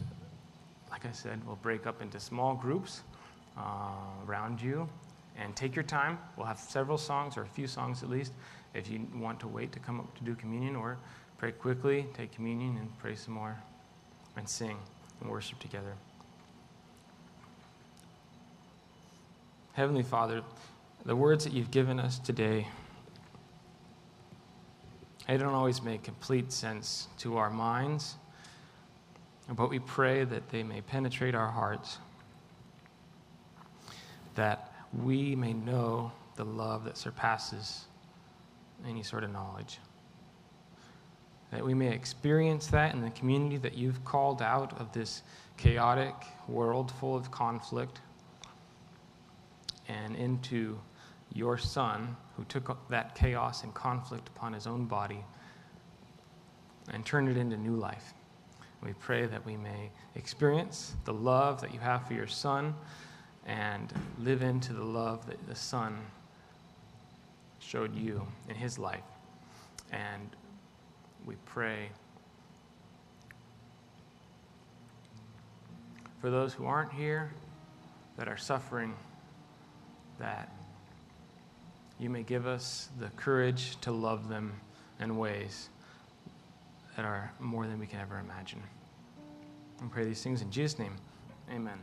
like 0.89 1.05
I 1.05 1.11
said, 1.11 1.39
we'll 1.45 1.57
break 1.57 1.85
up 1.85 2.01
into 2.01 2.19
small 2.19 2.55
groups 2.55 3.01
uh, 3.57 3.91
around 4.27 4.61
you 4.61 4.87
and 5.37 5.55
take 5.55 5.75
your 5.75 5.83
time. 5.83 6.17
We'll 6.35 6.47
have 6.47 6.59
several 6.59 6.97
songs, 6.97 7.37
or 7.37 7.43
a 7.43 7.47
few 7.47 7.67
songs 7.67 8.01
at 8.01 8.09
least, 8.09 8.33
if 8.73 8.89
you 8.89 9.05
want 9.15 9.39
to 9.41 9.47
wait 9.47 9.71
to 9.73 9.79
come 9.79 9.99
up 9.99 10.15
to 10.17 10.23
do 10.23 10.33
communion, 10.35 10.75
or 10.75 10.97
pray 11.37 11.51
quickly, 11.51 12.07
take 12.15 12.31
communion, 12.31 12.77
and 12.77 12.97
pray 12.97 13.15
some 13.15 13.35
more, 13.35 13.55
and 14.35 14.49
sing 14.49 14.77
and 15.21 15.29
worship 15.29 15.59
together. 15.59 15.93
Heavenly 19.77 20.01
Father, 20.01 20.41
the 21.05 21.15
words 21.15 21.43
that 21.43 21.53
you've 21.53 21.69
given 21.69 21.99
us 21.99 22.17
today, 22.17 22.67
they 25.27 25.37
don't 25.37 25.53
always 25.53 25.83
make 25.83 26.01
complete 26.01 26.51
sense 26.51 27.07
to 27.19 27.37
our 27.37 27.51
minds, 27.51 28.15
but 29.47 29.69
we 29.69 29.77
pray 29.77 30.23
that 30.23 30.49
they 30.49 30.63
may 30.63 30.81
penetrate 30.81 31.35
our 31.35 31.51
hearts, 31.51 31.99
that 34.33 34.73
we 34.99 35.35
may 35.35 35.53
know 35.53 36.11
the 36.37 36.45
love 36.45 36.83
that 36.85 36.97
surpasses 36.97 37.85
any 38.83 39.03
sort 39.03 39.23
of 39.23 39.31
knowledge. 39.31 39.77
That 41.51 41.63
we 41.63 41.75
may 41.75 41.93
experience 41.93 42.65
that 42.65 42.95
in 42.95 43.01
the 43.01 43.11
community 43.11 43.57
that 43.57 43.75
you've 43.75 44.03
called 44.03 44.41
out 44.41 44.81
of 44.81 44.91
this 44.93 45.21
chaotic 45.55 46.15
world 46.47 46.91
full 46.99 47.15
of 47.15 47.29
conflict 47.29 47.99
and 49.87 50.15
into 50.15 50.79
your 51.33 51.57
Son 51.57 52.15
who 52.35 52.43
took 52.45 52.87
that 52.89 53.15
chaos 53.15 53.63
and 53.63 53.73
conflict 53.73 54.29
upon 54.29 54.53
his 54.53 54.67
own 54.67 54.85
body 54.85 55.23
and 56.91 57.05
turned 57.05 57.29
it 57.29 57.37
into 57.37 57.57
new 57.57 57.75
life. 57.75 58.13
We 58.83 58.93
pray 58.93 59.25
that 59.25 59.45
we 59.45 59.57
may 59.57 59.91
experience 60.15 60.95
the 61.05 61.13
love 61.13 61.61
that 61.61 61.73
you 61.73 61.79
have 61.79 62.07
for 62.07 62.13
your 62.13 62.27
Son 62.27 62.75
and 63.45 63.91
live 64.19 64.41
into 64.41 64.73
the 64.73 64.83
love 64.83 65.25
that 65.27 65.45
the 65.47 65.55
Son 65.55 65.97
showed 67.59 67.95
you 67.95 68.25
in 68.49 68.55
his 68.55 68.77
life. 68.77 69.03
And 69.91 70.29
we 71.25 71.35
pray 71.45 71.89
for 76.21 76.29
those 76.29 76.53
who 76.53 76.65
aren't 76.65 76.91
here, 76.93 77.31
that 78.17 78.27
are 78.27 78.37
suffering, 78.37 78.95
that 80.19 80.49
you 81.99 82.09
may 82.09 82.23
give 82.23 82.45
us 82.45 82.89
the 82.99 83.07
courage 83.17 83.79
to 83.81 83.91
love 83.91 84.29
them 84.29 84.53
in 84.99 85.17
ways 85.17 85.69
that 86.95 87.05
are 87.05 87.31
more 87.39 87.67
than 87.67 87.79
we 87.79 87.85
can 87.85 87.99
ever 87.99 88.19
imagine. 88.19 88.61
And 89.79 89.91
pray 89.91 90.05
these 90.05 90.23
things 90.23 90.41
in 90.41 90.51
Jesus' 90.51 90.79
name. 90.79 90.95
Amen. 91.51 91.77